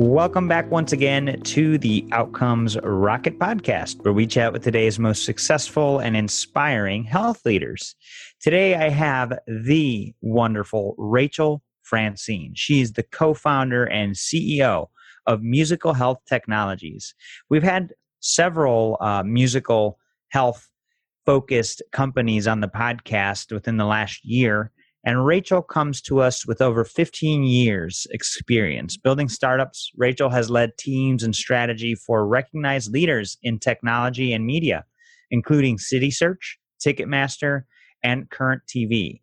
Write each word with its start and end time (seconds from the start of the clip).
Welcome 0.00 0.46
back 0.46 0.70
once 0.70 0.92
again 0.92 1.40
to 1.42 1.76
the 1.76 2.06
Outcomes 2.12 2.78
Rocket 2.84 3.36
podcast, 3.40 4.04
where 4.04 4.12
we 4.12 4.28
chat 4.28 4.52
with 4.52 4.62
today's 4.62 4.96
most 4.96 5.24
successful 5.24 5.98
and 5.98 6.16
inspiring 6.16 7.02
health 7.02 7.44
leaders. 7.44 7.96
Today, 8.40 8.76
I 8.76 8.90
have 8.90 9.36
the 9.48 10.14
wonderful 10.20 10.94
Rachel 10.98 11.64
Francine. 11.82 12.52
She 12.54 12.80
is 12.80 12.92
the 12.92 13.02
co 13.02 13.34
founder 13.34 13.86
and 13.86 14.14
CEO 14.14 14.86
of 15.26 15.42
Musical 15.42 15.94
Health 15.94 16.18
Technologies. 16.28 17.12
We've 17.50 17.64
had 17.64 17.92
several 18.20 18.98
uh, 19.00 19.24
musical 19.24 19.98
health 20.28 20.68
focused 21.26 21.82
companies 21.90 22.46
on 22.46 22.60
the 22.60 22.68
podcast 22.68 23.50
within 23.50 23.78
the 23.78 23.84
last 23.84 24.24
year. 24.24 24.70
And 25.04 25.24
Rachel 25.24 25.62
comes 25.62 26.02
to 26.02 26.20
us 26.20 26.46
with 26.46 26.60
over 26.60 26.84
15 26.84 27.44
years 27.44 28.06
experience 28.10 28.96
building 28.96 29.28
startups. 29.28 29.90
Rachel 29.96 30.28
has 30.30 30.50
led 30.50 30.76
teams 30.76 31.22
and 31.22 31.34
strategy 31.34 31.94
for 31.94 32.26
recognized 32.26 32.92
leaders 32.92 33.38
in 33.42 33.58
technology 33.58 34.32
and 34.32 34.44
media, 34.44 34.84
including 35.30 35.78
CitySearch, 35.78 36.56
Ticketmaster, 36.84 37.62
and 38.02 38.28
Current 38.30 38.62
TV. 38.68 39.20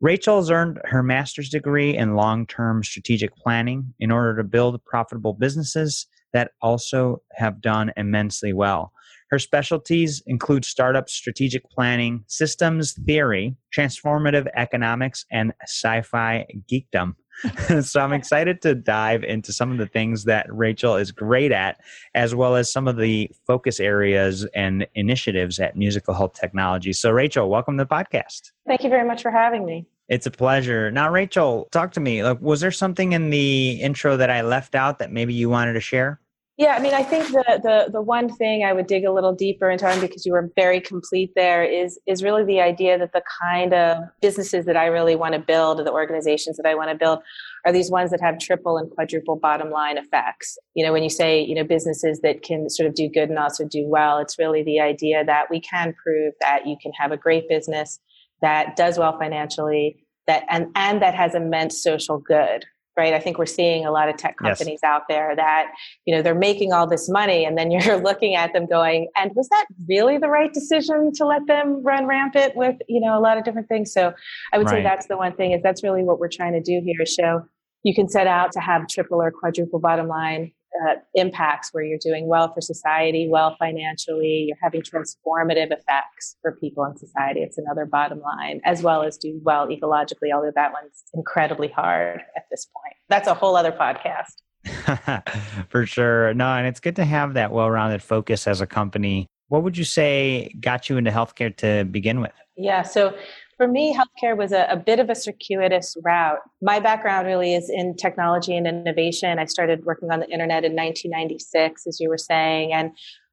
Rachel 0.00 0.36
has 0.36 0.50
earned 0.50 0.78
her 0.84 1.02
master's 1.02 1.48
degree 1.48 1.96
in 1.96 2.16
long 2.16 2.46
term 2.46 2.84
strategic 2.84 3.34
planning 3.34 3.94
in 3.98 4.10
order 4.10 4.36
to 4.36 4.44
build 4.44 4.84
profitable 4.84 5.32
businesses 5.32 6.06
that 6.34 6.50
also 6.60 7.22
have 7.32 7.62
done 7.62 7.92
immensely 7.96 8.52
well. 8.52 8.92
Her 9.30 9.38
specialties 9.38 10.22
include 10.26 10.64
startup 10.64 11.08
strategic 11.08 11.68
planning, 11.70 12.24
systems 12.28 12.92
theory, 12.92 13.56
transformative 13.76 14.46
economics, 14.54 15.24
and 15.30 15.52
sci 15.64 16.02
fi 16.02 16.46
geekdom. 16.70 17.14
so 17.82 18.00
I'm 18.00 18.12
excited 18.12 18.62
to 18.62 18.74
dive 18.74 19.22
into 19.22 19.52
some 19.52 19.70
of 19.70 19.78
the 19.78 19.86
things 19.86 20.24
that 20.24 20.46
Rachel 20.48 20.96
is 20.96 21.12
great 21.12 21.52
at, 21.52 21.80
as 22.14 22.34
well 22.34 22.56
as 22.56 22.72
some 22.72 22.88
of 22.88 22.96
the 22.96 23.30
focus 23.46 23.78
areas 23.78 24.46
and 24.54 24.86
initiatives 24.94 25.58
at 25.58 25.76
Musical 25.76 26.14
Health 26.14 26.34
Technology. 26.34 26.92
So, 26.92 27.10
Rachel, 27.10 27.50
welcome 27.50 27.76
to 27.78 27.84
the 27.84 27.88
podcast. 27.88 28.52
Thank 28.66 28.84
you 28.84 28.90
very 28.90 29.06
much 29.06 29.22
for 29.22 29.30
having 29.30 29.66
me. 29.66 29.86
It's 30.08 30.26
a 30.26 30.30
pleasure. 30.30 30.90
Now, 30.90 31.10
Rachel, 31.10 31.68
talk 31.72 31.92
to 31.92 32.00
me. 32.00 32.22
Like, 32.22 32.40
was 32.40 32.60
there 32.60 32.70
something 32.70 33.12
in 33.12 33.30
the 33.30 33.72
intro 33.82 34.16
that 34.16 34.30
I 34.30 34.42
left 34.42 34.74
out 34.74 35.00
that 35.00 35.10
maybe 35.10 35.34
you 35.34 35.50
wanted 35.50 35.72
to 35.74 35.80
share? 35.80 36.20
Yeah, 36.58 36.74
I 36.74 36.80
mean, 36.80 36.94
I 36.94 37.02
think 37.02 37.26
the, 37.26 37.60
the 37.62 37.90
the 37.92 38.00
one 38.00 38.30
thing 38.34 38.64
I 38.64 38.72
would 38.72 38.86
dig 38.86 39.04
a 39.04 39.12
little 39.12 39.34
deeper 39.34 39.68
into, 39.68 39.86
and 39.86 40.00
because 40.00 40.24
you 40.24 40.32
were 40.32 40.50
very 40.56 40.80
complete 40.80 41.32
there, 41.36 41.62
is 41.62 42.00
is 42.06 42.22
really 42.22 42.44
the 42.44 42.62
idea 42.62 42.96
that 42.96 43.12
the 43.12 43.22
kind 43.42 43.74
of 43.74 43.98
businesses 44.22 44.64
that 44.64 44.76
I 44.76 44.86
really 44.86 45.16
want 45.16 45.34
to 45.34 45.38
build, 45.38 45.84
the 45.84 45.92
organizations 45.92 46.56
that 46.56 46.64
I 46.64 46.74
want 46.74 46.88
to 46.88 46.96
build, 46.96 47.18
are 47.66 47.72
these 47.72 47.90
ones 47.90 48.10
that 48.10 48.22
have 48.22 48.38
triple 48.38 48.78
and 48.78 48.90
quadruple 48.90 49.36
bottom 49.36 49.68
line 49.70 49.98
effects. 49.98 50.56
You 50.72 50.86
know, 50.86 50.94
when 50.94 51.02
you 51.02 51.10
say 51.10 51.42
you 51.42 51.54
know 51.54 51.64
businesses 51.64 52.20
that 52.22 52.42
can 52.42 52.70
sort 52.70 52.88
of 52.88 52.94
do 52.94 53.10
good 53.10 53.28
and 53.28 53.38
also 53.38 53.66
do 53.68 53.84
well, 53.86 54.16
it's 54.16 54.38
really 54.38 54.62
the 54.62 54.80
idea 54.80 55.26
that 55.26 55.50
we 55.50 55.60
can 55.60 55.94
prove 56.02 56.32
that 56.40 56.66
you 56.66 56.76
can 56.82 56.92
have 56.98 57.12
a 57.12 57.18
great 57.18 57.50
business 57.50 58.00
that 58.40 58.76
does 58.76 58.96
well 58.96 59.18
financially, 59.18 59.98
that 60.26 60.44
and 60.48 60.68
and 60.74 61.02
that 61.02 61.14
has 61.14 61.34
immense 61.34 61.82
social 61.82 62.18
good 62.18 62.64
right 62.96 63.12
i 63.14 63.18
think 63.18 63.38
we're 63.38 63.46
seeing 63.46 63.84
a 63.84 63.90
lot 63.90 64.08
of 64.08 64.16
tech 64.16 64.36
companies 64.36 64.80
yes. 64.82 64.84
out 64.84 65.02
there 65.08 65.34
that 65.36 65.72
you 66.04 66.14
know 66.14 66.22
they're 66.22 66.34
making 66.34 66.72
all 66.72 66.86
this 66.86 67.08
money 67.08 67.44
and 67.44 67.56
then 67.56 67.70
you're 67.72 67.96
looking 67.96 68.34
at 68.34 68.52
them 68.52 68.66
going 68.66 69.08
and 69.16 69.30
was 69.34 69.48
that 69.48 69.66
really 69.88 70.18
the 70.18 70.28
right 70.28 70.52
decision 70.52 71.12
to 71.14 71.24
let 71.24 71.46
them 71.46 71.82
run 71.82 72.06
rampant 72.06 72.56
with 72.56 72.76
you 72.88 73.00
know 73.00 73.18
a 73.18 73.20
lot 73.20 73.38
of 73.38 73.44
different 73.44 73.68
things 73.68 73.92
so 73.92 74.12
i 74.52 74.58
would 74.58 74.66
right. 74.66 74.78
say 74.78 74.82
that's 74.82 75.06
the 75.06 75.16
one 75.16 75.34
thing 75.36 75.52
is 75.52 75.62
that's 75.62 75.82
really 75.82 76.02
what 76.02 76.18
we're 76.18 76.28
trying 76.28 76.52
to 76.52 76.60
do 76.60 76.80
here 76.84 77.02
is 77.02 77.12
show 77.12 77.42
you 77.82 77.94
can 77.94 78.08
set 78.08 78.26
out 78.26 78.50
to 78.52 78.60
have 78.60 78.88
triple 78.88 79.22
or 79.22 79.30
quadruple 79.30 79.78
bottom 79.78 80.08
line 80.08 80.52
uh, 80.84 80.94
impacts 81.14 81.70
where 81.72 81.84
you're 81.84 81.98
doing 81.98 82.26
well 82.26 82.52
for 82.52 82.60
society, 82.60 83.28
well 83.28 83.56
financially, 83.58 84.46
you're 84.48 84.56
having 84.62 84.82
transformative 84.82 85.72
effects 85.72 86.36
for 86.42 86.52
people 86.52 86.84
in 86.84 86.96
society. 86.96 87.40
It's 87.40 87.58
another 87.58 87.86
bottom 87.86 88.20
line, 88.20 88.60
as 88.64 88.82
well 88.82 89.02
as 89.02 89.16
do 89.16 89.40
well 89.42 89.66
ecologically, 89.68 90.32
although 90.34 90.52
that 90.54 90.72
one's 90.72 91.02
incredibly 91.14 91.68
hard 91.68 92.20
at 92.36 92.44
this 92.50 92.66
point. 92.66 92.94
That's 93.08 93.28
a 93.28 93.34
whole 93.34 93.56
other 93.56 93.72
podcast. 93.72 94.34
for 95.68 95.86
sure. 95.86 96.34
No, 96.34 96.46
and 96.46 96.66
it's 96.66 96.80
good 96.80 96.96
to 96.96 97.04
have 97.04 97.34
that 97.34 97.52
well 97.52 97.70
rounded 97.70 98.02
focus 98.02 98.46
as 98.46 98.60
a 98.60 98.66
company. 98.66 99.26
What 99.48 99.62
would 99.62 99.78
you 99.78 99.84
say 99.84 100.52
got 100.60 100.88
you 100.88 100.96
into 100.96 101.10
healthcare 101.10 101.56
to 101.58 101.84
begin 101.84 102.20
with? 102.20 102.32
Yeah, 102.56 102.82
so 102.82 103.14
for 103.56 103.66
me, 103.66 103.94
healthcare 103.94 104.36
was 104.36 104.52
a, 104.52 104.66
a, 104.70 104.76
bit 104.76 105.00
of 105.00 105.08
a 105.08 105.14
circuitous 105.14 105.96
route. 106.04 106.38
My 106.60 106.78
background 106.78 107.26
really 107.26 107.54
is 107.54 107.70
in 107.70 107.96
technology 107.96 108.56
and 108.56 108.66
innovation. 108.66 109.38
I 109.38 109.46
started 109.46 109.84
working 109.84 110.10
on 110.10 110.20
the 110.20 110.28
internet 110.28 110.64
in 110.64 110.72
1996, 110.72 111.86
as 111.86 111.98
you 111.98 112.08
were 112.08 112.18
saying, 112.18 112.72
and 112.72 112.90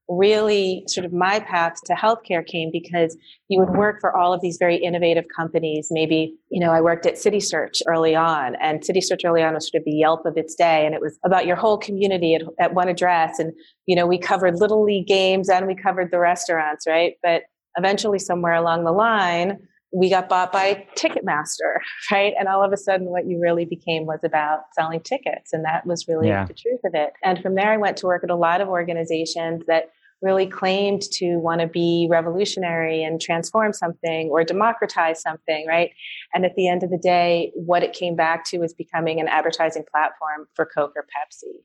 really 0.10 0.84
sort 0.88 1.06
of 1.06 1.14
my 1.14 1.40
path 1.40 1.76
to 1.86 1.94
healthcare 1.94 2.46
came 2.46 2.70
because 2.72 3.18
you 3.48 3.60
would 3.60 3.70
work 3.70 4.02
for 4.02 4.16
all 4.16 4.34
of 4.34 4.42
these 4.42 4.58
very 4.58 4.76
innovative 4.76 5.26
companies. 5.34 5.88
Maybe, 5.92 6.36
you 6.50 6.60
know, 6.60 6.72
I 6.72 6.82
worked 6.82 7.06
at 7.06 7.16
CitySearch 7.16 7.82
early 7.88 8.14
on 8.16 8.56
and 8.56 8.82
CitySearch 8.82 9.26
early 9.26 9.42
on 9.42 9.54
was 9.54 9.70
sort 9.70 9.82
of 9.82 9.86
the 9.86 9.96
Yelp 9.96 10.26
of 10.26 10.38
its 10.38 10.56
day. 10.56 10.86
And 10.86 10.94
it 10.94 11.02
was 11.02 11.18
about 11.26 11.46
your 11.46 11.56
whole 11.56 11.78
community 11.78 12.36
at, 12.36 12.42
at 12.60 12.74
one 12.74 12.90
address. 12.90 13.40
And, 13.40 13.54
you 13.86 13.96
know, 13.96 14.06
we 14.06 14.18
covered 14.18 14.60
little 14.60 14.84
league 14.84 15.08
games 15.08 15.50
and 15.50 15.68
we 15.68 15.76
covered 15.76 16.12
the 16.12 16.20
restaurants, 16.20 16.86
right? 16.86 17.14
But 17.24 17.44
eventually 17.78 18.20
somewhere 18.20 18.54
along 18.54 18.84
the 18.84 18.92
line, 18.92 19.58
we 19.94 20.10
got 20.10 20.28
bought 20.28 20.52
by 20.52 20.86
Ticketmaster, 20.96 21.78
right? 22.12 22.34
And 22.38 22.48
all 22.48 22.64
of 22.64 22.74
a 22.74 22.78
sudden, 22.78 23.08
what 23.08 23.28
you 23.28 23.40
really 23.40 23.66
became 23.66 24.06
was 24.06 24.20
about 24.24 24.62
selling 24.74 25.02
tickets. 25.02 25.54
And 25.54 25.64
that 25.66 25.86
was 25.86 26.08
really 26.08 26.28
yeah. 26.28 26.46
the 26.46 26.54
truth 26.54 26.82
of 26.86 26.94
it. 26.96 27.14
And 27.24 27.40
from 27.42 27.56
there, 27.56 27.72
I 27.72 27.78
went 27.78 27.98
to 27.98 28.08
work 28.08 28.24
at 28.24 28.30
a 28.30 28.36
lot 28.36 28.62
of 28.62 28.68
organizations 28.68 29.64
that 29.68 29.92
really 30.24 30.48
claimed 30.48 31.02
to 31.02 31.36
want 31.36 31.60
to 31.60 31.68
be 31.68 32.08
revolutionary 32.10 33.04
and 33.04 33.20
transform 33.20 33.74
something 33.74 34.30
or 34.32 34.44
democratize 34.44 35.22
something, 35.22 35.66
right? 35.68 35.92
And 36.34 36.46
at 36.46 36.56
the 36.56 36.70
end 36.70 36.82
of 36.82 36.90
the 36.90 36.98
day, 36.98 37.52
what 37.56 37.84
it 37.84 37.92
came 37.92 38.16
back 38.16 38.46
to 38.50 38.60
was 38.60 38.74
becoming 38.74 39.20
an 39.20 39.28
advertising 39.28 39.84
platform 39.92 40.48
for 40.56 40.66
Coke 40.66 40.94
or 40.96 41.04
Pepsi. 41.04 41.64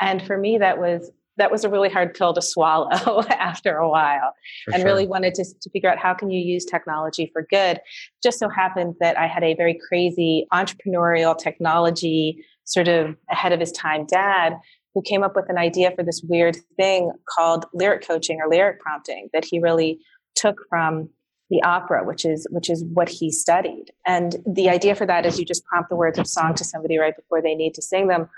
And 0.00 0.22
for 0.24 0.38
me, 0.38 0.58
that 0.58 0.78
was 0.78 1.10
that 1.36 1.50
was 1.50 1.64
a 1.64 1.68
really 1.68 1.88
hard 1.88 2.14
pill 2.14 2.32
to 2.32 2.42
swallow 2.42 3.22
after 3.30 3.76
a 3.76 3.88
while 3.88 4.32
for 4.64 4.72
and 4.72 4.80
sure. 4.80 4.90
really 4.90 5.06
wanted 5.06 5.34
to, 5.34 5.44
to 5.44 5.70
figure 5.70 5.90
out 5.90 5.98
how 5.98 6.14
can 6.14 6.30
you 6.30 6.40
use 6.40 6.64
technology 6.64 7.30
for 7.32 7.46
good 7.50 7.80
just 8.22 8.38
so 8.38 8.48
happened 8.48 8.94
that 9.00 9.18
i 9.18 9.26
had 9.26 9.42
a 9.42 9.54
very 9.54 9.78
crazy 9.88 10.46
entrepreneurial 10.52 11.36
technology 11.36 12.44
sort 12.64 12.88
of 12.88 13.14
ahead 13.30 13.52
of 13.52 13.60
his 13.60 13.72
time 13.72 14.06
dad 14.06 14.54
who 14.94 15.02
came 15.02 15.22
up 15.22 15.36
with 15.36 15.44
an 15.50 15.58
idea 15.58 15.92
for 15.94 16.02
this 16.02 16.22
weird 16.26 16.56
thing 16.76 17.12
called 17.28 17.66
lyric 17.74 18.06
coaching 18.06 18.38
or 18.40 18.48
lyric 18.48 18.80
prompting 18.80 19.28
that 19.32 19.44
he 19.44 19.60
really 19.60 19.98
took 20.34 20.56
from 20.70 21.08
the 21.50 21.62
opera, 21.62 22.04
which 22.04 22.24
is 22.24 22.46
which 22.50 22.70
is 22.70 22.84
what 22.92 23.08
he 23.08 23.30
studied. 23.30 23.86
And 24.06 24.36
the 24.46 24.68
idea 24.68 24.94
for 24.94 25.06
that 25.06 25.26
is 25.26 25.38
you 25.38 25.44
just 25.44 25.64
prompt 25.66 25.90
the 25.90 25.96
words 25.96 26.18
of 26.18 26.26
song 26.26 26.54
to 26.54 26.64
somebody 26.64 26.98
right 26.98 27.14
before 27.14 27.40
they 27.40 27.54
need 27.54 27.74
to 27.74 27.82
sing 27.82 28.08
them. 28.08 28.28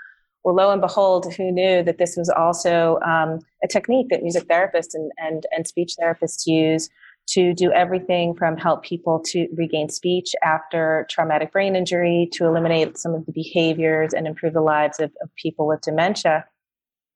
Well, 0.43 0.55
lo 0.55 0.71
and 0.71 0.81
behold, 0.81 1.33
who 1.33 1.51
knew 1.51 1.83
that 1.83 1.97
this 1.97 2.15
was 2.15 2.29
also 2.29 2.99
um, 3.05 3.39
a 3.63 3.67
technique 3.67 4.07
that 4.09 4.23
music 4.23 4.47
therapists 4.47 4.93
and, 4.93 5.11
and, 5.17 5.45
and 5.51 5.67
speech 5.67 5.95
therapists 6.01 6.47
use 6.47 6.89
to 7.27 7.53
do 7.53 7.71
everything 7.71 8.33
from 8.33 8.57
help 8.57 8.83
people 8.83 9.21
to 9.23 9.47
regain 9.55 9.89
speech 9.89 10.33
after 10.43 11.05
traumatic 11.09 11.51
brain 11.51 11.75
injury, 11.75 12.27
to 12.33 12.45
eliminate 12.45 12.97
some 12.97 13.13
of 13.13 13.25
the 13.25 13.31
behaviors 13.31 14.13
and 14.13 14.25
improve 14.25 14.53
the 14.53 14.61
lives 14.61 14.99
of, 14.99 15.11
of 15.21 15.29
people 15.35 15.67
with 15.67 15.81
dementia. 15.81 16.45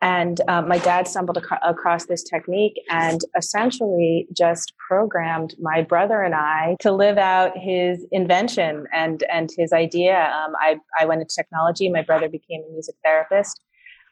And 0.03 0.41
um, 0.49 0.67
my 0.67 0.79
dad 0.79 1.07
stumbled 1.07 1.37
ac- 1.37 1.61
across 1.63 2.07
this 2.07 2.23
technique 2.23 2.73
and 2.89 3.21
essentially 3.37 4.27
just 4.35 4.73
programmed 4.85 5.55
my 5.61 5.81
brother 5.81 6.21
and 6.21 6.35
I 6.35 6.75
to 6.81 6.91
live 6.91 7.17
out 7.17 7.57
his 7.57 8.05
invention 8.11 8.85
and, 8.93 9.23
and 9.31 9.49
his 9.57 9.71
idea. 9.71 10.25
Um, 10.25 10.55
I, 10.59 10.75
I 10.99 11.05
went 11.05 11.21
into 11.21 11.33
technology. 11.33 11.89
My 11.89 12.01
brother 12.01 12.27
became 12.27 12.63
a 12.67 12.73
music 12.73 12.95
therapist. 13.01 13.61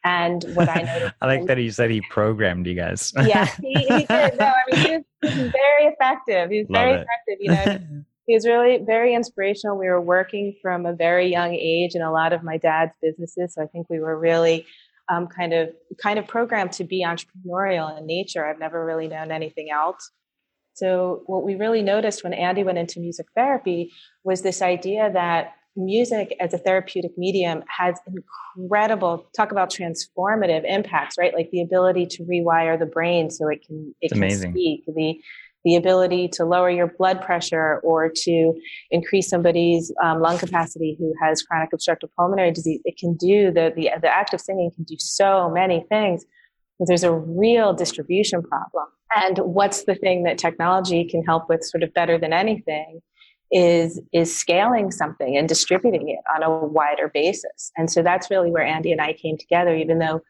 And 0.02 0.42
what 0.54 0.70
I 0.70 0.80
noticed. 0.94 1.14
I 1.20 1.26
like 1.26 1.46
that 1.46 1.58
he 1.58 1.70
said 1.70 1.90
he 1.90 2.00
programmed 2.08 2.66
you 2.66 2.74
guys. 2.74 3.12
yeah, 3.26 3.44
he, 3.60 3.74
he, 3.74 4.06
did. 4.06 4.38
No, 4.38 4.46
I 4.46 4.62
mean, 4.72 4.86
he 4.86 4.92
was, 4.92 5.02
he 5.20 5.42
was 5.42 5.52
very 5.52 5.84
effective. 5.84 6.50
He 6.50 6.58
was 6.60 6.70
Love 6.70 6.84
very 6.84 6.92
it. 6.92 7.06
effective. 7.06 7.36
You 7.38 7.50
know, 7.50 8.04
he 8.26 8.34
was 8.34 8.46
really 8.46 8.78
very 8.78 9.14
inspirational. 9.14 9.76
We 9.76 9.88
were 9.88 10.00
working 10.00 10.56
from 10.62 10.86
a 10.86 10.94
very 10.94 11.30
young 11.30 11.52
age 11.52 11.94
in 11.94 12.00
a 12.00 12.10
lot 12.10 12.32
of 12.32 12.42
my 12.42 12.56
dad's 12.56 12.92
businesses. 13.02 13.52
So 13.52 13.62
I 13.62 13.66
think 13.66 13.90
we 13.90 14.00
were 14.00 14.18
really 14.18 14.64
um, 15.12 15.26
kind 15.26 15.52
of 15.52 15.68
kind 16.02 16.18
of 16.18 16.26
programmed 16.26 16.72
to 16.72 16.84
be 16.84 17.04
entrepreneurial 17.04 17.96
in 17.98 18.06
nature. 18.06 18.44
I've 18.46 18.58
never 18.58 18.84
really 18.84 19.08
known 19.08 19.30
anything 19.30 19.70
else. 19.70 20.10
So 20.74 21.22
what 21.26 21.44
we 21.44 21.54
really 21.54 21.82
noticed 21.82 22.24
when 22.24 22.32
Andy 22.32 22.64
went 22.64 22.78
into 22.78 22.98
music 22.98 23.26
therapy 23.36 23.92
was 24.24 24.42
this 24.42 24.62
idea 24.62 25.10
that 25.12 25.54
music 25.76 26.34
as 26.40 26.52
a 26.52 26.58
therapeutic 26.58 27.12
medium 27.16 27.62
has 27.66 27.98
incredible 28.56 29.26
talk 29.34 29.52
about 29.52 29.70
transformative 29.70 30.64
impacts 30.68 31.16
right 31.16 31.32
like 31.32 31.50
the 31.50 31.62
ability 31.62 32.04
to 32.04 32.22
rewire 32.24 32.78
the 32.78 32.84
brain 32.84 33.30
so 33.30 33.48
it 33.48 33.64
can 33.66 33.94
it 34.02 34.06
it's 34.06 34.12
can 34.12 34.22
amazing. 34.22 34.52
speak 34.52 34.84
the 34.86 35.18
the 35.64 35.76
ability 35.76 36.28
to 36.34 36.44
lower 36.44 36.70
your 36.70 36.92
blood 36.98 37.22
pressure 37.22 37.80
or 37.84 38.10
to 38.14 38.54
increase 38.90 39.28
somebody's 39.28 39.92
um, 40.02 40.20
lung 40.20 40.38
capacity 40.38 40.96
who 40.98 41.12
has 41.22 41.42
chronic 41.42 41.70
obstructive 41.72 42.10
pulmonary 42.16 42.50
disease. 42.50 42.80
It 42.84 42.96
can 42.98 43.14
do 43.14 43.52
the, 43.52 43.72
the, 43.74 43.90
the 44.00 44.08
act 44.08 44.34
of 44.34 44.40
singing 44.40 44.70
can 44.74 44.84
do 44.84 44.96
so 44.98 45.50
many 45.50 45.84
things. 45.88 46.24
There's 46.80 47.04
a 47.04 47.12
real 47.12 47.72
distribution 47.72 48.42
problem. 48.42 48.86
And 49.14 49.38
what's 49.38 49.84
the 49.84 49.94
thing 49.94 50.24
that 50.24 50.38
technology 50.38 51.04
can 51.04 51.22
help 51.22 51.48
with 51.48 51.62
sort 51.62 51.82
of 51.82 51.94
better 51.94 52.18
than 52.18 52.32
anything 52.32 53.00
is 53.52 54.00
is 54.14 54.34
scaling 54.34 54.90
something 54.90 55.36
and 55.36 55.46
distributing 55.46 56.08
it 56.08 56.20
on 56.34 56.42
a 56.42 56.66
wider 56.66 57.10
basis. 57.12 57.70
And 57.76 57.90
so 57.90 58.02
that's 58.02 58.30
really 58.30 58.50
where 58.50 58.64
Andy 58.64 58.92
and 58.92 59.00
I 59.00 59.12
came 59.12 59.36
together, 59.36 59.76
even 59.76 59.98
though 59.98 60.22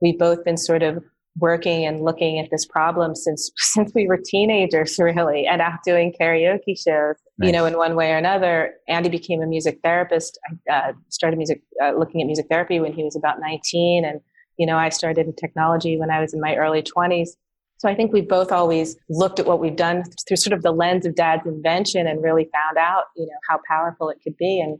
we've 0.00 0.18
both 0.18 0.44
been 0.44 0.56
sort 0.56 0.82
of 0.82 1.04
working 1.38 1.86
and 1.86 2.02
looking 2.02 2.38
at 2.38 2.50
this 2.50 2.66
problem 2.66 3.14
since 3.14 3.50
since 3.56 3.92
we 3.94 4.06
were 4.06 4.18
teenagers 4.22 4.98
really 4.98 5.46
and 5.46 5.60
out 5.60 5.78
doing 5.84 6.12
karaoke 6.20 6.76
shows 6.76 7.16
nice. 7.38 7.46
you 7.46 7.52
know 7.52 7.64
in 7.66 7.76
one 7.76 7.96
way 7.96 8.12
or 8.12 8.16
another. 8.16 8.74
Andy 8.88 9.08
became 9.08 9.42
a 9.42 9.46
music 9.46 9.78
therapist. 9.82 10.38
I 10.68 10.72
uh, 10.72 10.92
started 11.08 11.36
music 11.36 11.62
uh, 11.82 11.92
looking 11.92 12.20
at 12.20 12.26
music 12.26 12.46
therapy 12.50 12.80
when 12.80 12.92
he 12.92 13.04
was 13.04 13.16
about 13.16 13.40
19 13.40 14.04
and 14.04 14.20
you 14.60 14.66
know 14.66 14.76
i 14.76 14.90
started 14.90 15.26
in 15.26 15.34
technology 15.34 15.98
when 15.98 16.10
i 16.10 16.20
was 16.20 16.32
in 16.34 16.40
my 16.40 16.54
early 16.54 16.82
20s 16.82 17.30
so 17.78 17.88
i 17.88 17.94
think 17.94 18.12
we've 18.12 18.28
both 18.28 18.52
always 18.52 18.96
looked 19.08 19.40
at 19.40 19.46
what 19.46 19.58
we've 19.58 19.76
done 19.76 20.04
through 20.28 20.36
sort 20.36 20.52
of 20.52 20.62
the 20.62 20.70
lens 20.70 21.06
of 21.06 21.16
dad's 21.16 21.46
invention 21.46 22.06
and 22.06 22.22
really 22.22 22.48
found 22.52 22.76
out 22.76 23.04
you 23.16 23.24
know 23.24 23.38
how 23.48 23.58
powerful 23.66 24.10
it 24.10 24.18
could 24.22 24.36
be 24.36 24.60
and 24.60 24.78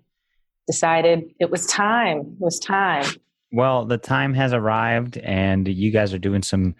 decided 0.67 1.25
it 1.41 1.51
was 1.51 1.67
time 1.67 2.19
it 2.19 2.45
was 2.45 2.61
time 2.61 3.07
well, 3.53 3.85
the 3.85 3.99
time 3.99 4.35
has 4.35 4.53
arrived, 4.53 5.19
and 5.19 5.67
you 5.67 5.91
guys 5.91 6.15
are 6.15 6.19
doing 6.19 6.43
some 6.43 6.75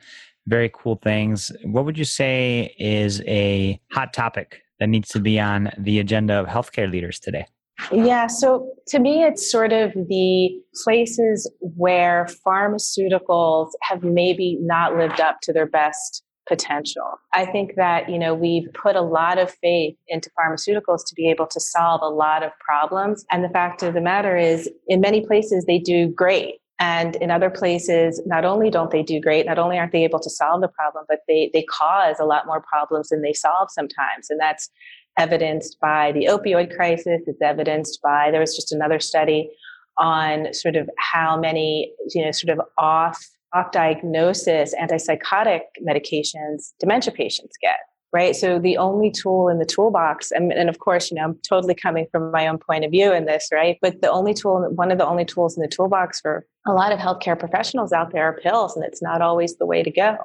very 0.47 0.71
cool 0.73 0.97
things. 1.03 1.53
What 1.65 1.85
would 1.85 1.99
you 1.99 2.05
say 2.05 2.75
is 2.79 3.23
a 3.27 3.81
hot 3.93 4.13
topic 4.13 4.63
that 4.79 4.89
needs 4.89 5.09
to 5.11 5.21
be 5.21 5.39
on 5.39 5.71
the 5.79 5.99
agenda 5.99 6.35
of 6.35 6.47
healthcare 6.47 6.91
leaders 6.91 7.21
today? 7.21 7.47
Yeah, 7.93 8.27
so 8.27 8.71
to 8.89 8.99
me, 8.99 9.25
it's 9.25 9.51
sort 9.51 9.73
of 9.73 9.93
the 9.95 10.51
places 10.85 11.51
where 11.61 12.27
pharmaceuticals 12.47 13.71
have 13.83 14.03
maybe 14.03 14.59
not 14.61 14.97
lived 14.97 15.21
up 15.21 15.41
to 15.43 15.53
their 15.53 15.67
best 15.67 16.23
potential. 16.51 17.19
I 17.33 17.47
think 17.47 17.77
that, 17.77 18.11
you 18.11 18.19
know, 18.19 18.35
we've 18.35 18.69
put 18.75 18.97
a 18.97 19.01
lot 19.01 19.39
of 19.39 19.51
faith 19.63 19.97
into 20.09 20.29
pharmaceuticals 20.39 21.07
to 21.07 21.15
be 21.15 21.31
able 21.31 21.47
to 21.47 21.61
solve 21.61 22.03
a 22.03 22.09
lot 22.09 22.43
of 22.43 22.51
problems. 22.59 23.25
And 23.31 23.43
the 23.43 23.49
fact 23.49 23.83
of 23.83 23.95
the 23.95 24.01
matter 24.01 24.37
is, 24.37 24.69
in 24.89 25.01
many 25.01 25.25
places, 25.25 25.65
they 25.65 25.79
do 25.79 26.09
great. 26.09 26.57
And 26.81 27.17
in 27.17 27.31
other 27.31 27.51
places, 27.51 28.21
not 28.27 28.45
only 28.45 28.71
don't 28.71 28.91
they 28.91 29.03
do 29.03 29.21
great, 29.21 29.47
not 29.47 29.59
only 29.59 29.79
aren't 29.79 29.93
they 29.93 30.05
able 30.05 30.19
to 30.21 30.31
solve 30.31 30.61
the 30.61 30.69
problem, 30.69 31.05
but 31.09 31.21
they, 31.29 31.51
they 31.53 31.63
cause 31.63 32.17
a 32.19 32.25
lot 32.25 32.47
more 32.47 32.63
problems 32.63 33.11
than 33.11 33.23
they 33.23 33.35
solve 33.35 33.69
sometimes. 33.71 34.31
And 34.31 34.41
that's 34.41 34.71
evidenced 35.19 35.79
by 35.81 36.13
the 36.13 36.25
opioid 36.25 36.75
crisis. 36.75 37.21
It's 37.27 37.43
evidenced 37.43 38.01
by, 38.03 38.31
there 38.31 38.41
was 38.41 38.57
just 38.57 38.73
another 38.73 38.99
study 38.99 39.51
on 39.99 40.53
sort 40.55 40.77
of 40.77 40.89
how 40.99 41.39
many, 41.39 41.93
you 42.15 42.25
know, 42.25 42.33
sort 42.33 42.59
of 42.59 42.65
off, 42.79 43.23
off 43.53 43.73
diagnosis 43.73 44.75
antipsychotic 44.81 45.63
medications 45.87 46.73
dementia 46.79 47.13
patients 47.13 47.57
get 47.61 47.79
right? 48.13 48.35
So 48.35 48.59
the 48.59 48.77
only 48.77 49.11
tool 49.11 49.49
in 49.49 49.59
the 49.59 49.65
toolbox, 49.65 50.33
and, 50.33 50.53
and, 50.53 50.69
of 50.69 50.79
course, 50.81 51.11
you 51.11 51.17
know, 51.17 51.23
I'm 51.23 51.39
totally 51.49 51.75
coming 51.75 52.07
from 52.11 52.31
my 52.33 52.47
own 52.49 52.59
point 52.59 52.85
of 52.85 52.91
view 52.91 53.13
in 53.13 53.27
this, 53.27 53.49
right? 53.53 53.79
But 53.81 54.01
the 54.01 54.11
only 54.11 54.35
tool, 54.35 54.69
one 54.75 54.91
of 54.91 54.99
the 54.99 55.07
only 55.07 55.25
tools 55.25 55.57
in 55.57 55.63
the 55.63 55.69
toolbox 55.69 56.21
for 56.21 56.47
a 56.67 56.73
lot 56.73 56.93
of 56.93 56.99
healthcare 56.99 57.39
professionals 57.39 57.93
out 57.93 58.13
there 58.13 58.25
are 58.25 58.37
pills, 58.41 58.77
and 58.77 58.85
it's 58.85 59.03
not 59.03 59.23
always 59.23 59.57
the 59.57 59.67
way 59.67 59.83
to 59.83 59.91
go. 59.91 60.17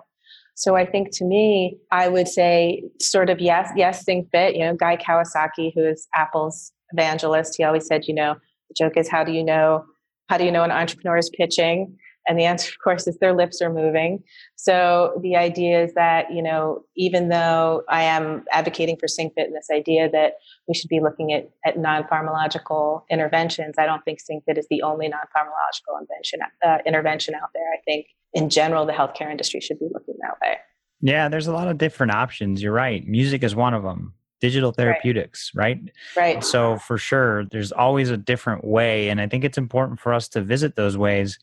So 0.55 0.75
I 0.75 0.85
think 0.85 1.11
to 1.17 1.25
me, 1.25 1.77
I 1.91 2.07
would 2.07 2.27
say 2.27 2.83
sort 2.99 3.29
of 3.29 3.39
yes, 3.39 3.69
yes, 3.75 4.03
SingFit. 4.05 4.53
You 4.53 4.61
know, 4.61 4.75
Guy 4.75 4.97
Kawasaki, 4.97 5.73
who 5.75 5.85
is 5.85 6.07
Apple's 6.15 6.71
evangelist, 6.91 7.55
he 7.57 7.63
always 7.63 7.85
said, 7.85 8.05
you 8.07 8.15
know, 8.15 8.35
the 8.69 8.75
joke 8.77 8.97
is 8.97 9.09
how 9.09 9.23
do 9.23 9.33
you 9.33 9.43
know 9.43 9.83
how 10.27 10.37
do 10.39 10.45
you 10.45 10.51
know 10.51 10.63
an 10.63 10.71
entrepreneur 10.71 11.17
is 11.17 11.29
pitching? 11.29 11.97
And 12.27 12.39
the 12.39 12.45
answer, 12.45 12.69
of 12.69 12.83
course, 12.83 13.07
is 13.07 13.17
their 13.19 13.33
lips 13.33 13.61
are 13.61 13.71
moving. 13.71 14.23
So 14.55 15.19
the 15.21 15.35
idea 15.35 15.83
is 15.83 15.93
that, 15.93 16.33
you 16.33 16.41
know, 16.41 16.83
even 16.95 17.29
though 17.29 17.83
I 17.89 18.03
am 18.03 18.45
advocating 18.51 18.97
for 18.97 19.07
SingFit 19.07 19.45
and 19.45 19.55
this 19.55 19.69
idea 19.71 20.09
that 20.11 20.33
we 20.67 20.73
should 20.73 20.89
be 20.89 20.99
looking 20.99 21.33
at, 21.33 21.49
at 21.65 21.77
non-pharmacological 21.77 23.03
interventions, 23.11 23.75
I 23.77 23.85
don't 23.85 24.03
think 24.03 24.19
SingFit 24.19 24.57
is 24.57 24.67
the 24.69 24.81
only 24.81 25.07
non-pharmacological 25.07 26.01
invention, 26.01 26.39
uh, 26.65 26.77
intervention 26.85 27.35
out 27.35 27.49
there. 27.53 27.71
I 27.71 27.81
think 27.85 28.07
in 28.33 28.49
general, 28.49 28.85
the 28.85 28.93
healthcare 28.93 29.29
industry 29.29 29.59
should 29.61 29.79
be 29.79 29.87
looking 29.91 30.15
that 30.21 30.37
way. 30.41 30.57
Yeah, 31.01 31.29
there's 31.29 31.47
a 31.47 31.53
lot 31.53 31.67
of 31.67 31.77
different 31.77 32.13
options. 32.13 32.63
You're 32.63 32.73
right. 32.73 33.05
Music 33.07 33.43
is 33.43 33.55
one 33.55 33.73
of 33.73 33.83
them. 33.83 34.13
Digital 34.41 34.71
therapeutics, 34.71 35.51
right? 35.55 35.79
right? 36.17 36.35
Right. 36.35 36.43
So 36.43 36.77
for 36.79 36.97
sure, 36.97 37.45
there's 37.45 37.71
always 37.71 38.09
a 38.09 38.17
different 38.17 38.65
way. 38.65 39.09
And 39.09 39.21
I 39.21 39.27
think 39.27 39.43
it's 39.43 39.57
important 39.57 39.99
for 39.99 40.13
us 40.13 40.27
to 40.29 40.41
visit 40.41 40.75
those 40.75 40.97
ways 40.97 41.39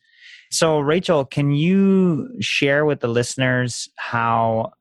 so, 0.50 0.80
Rachel, 0.80 1.24
can 1.24 1.52
you 1.52 2.28
share 2.40 2.84
with 2.84 3.00
the 3.00 3.08
listeners 3.08 3.88
how 3.96 4.72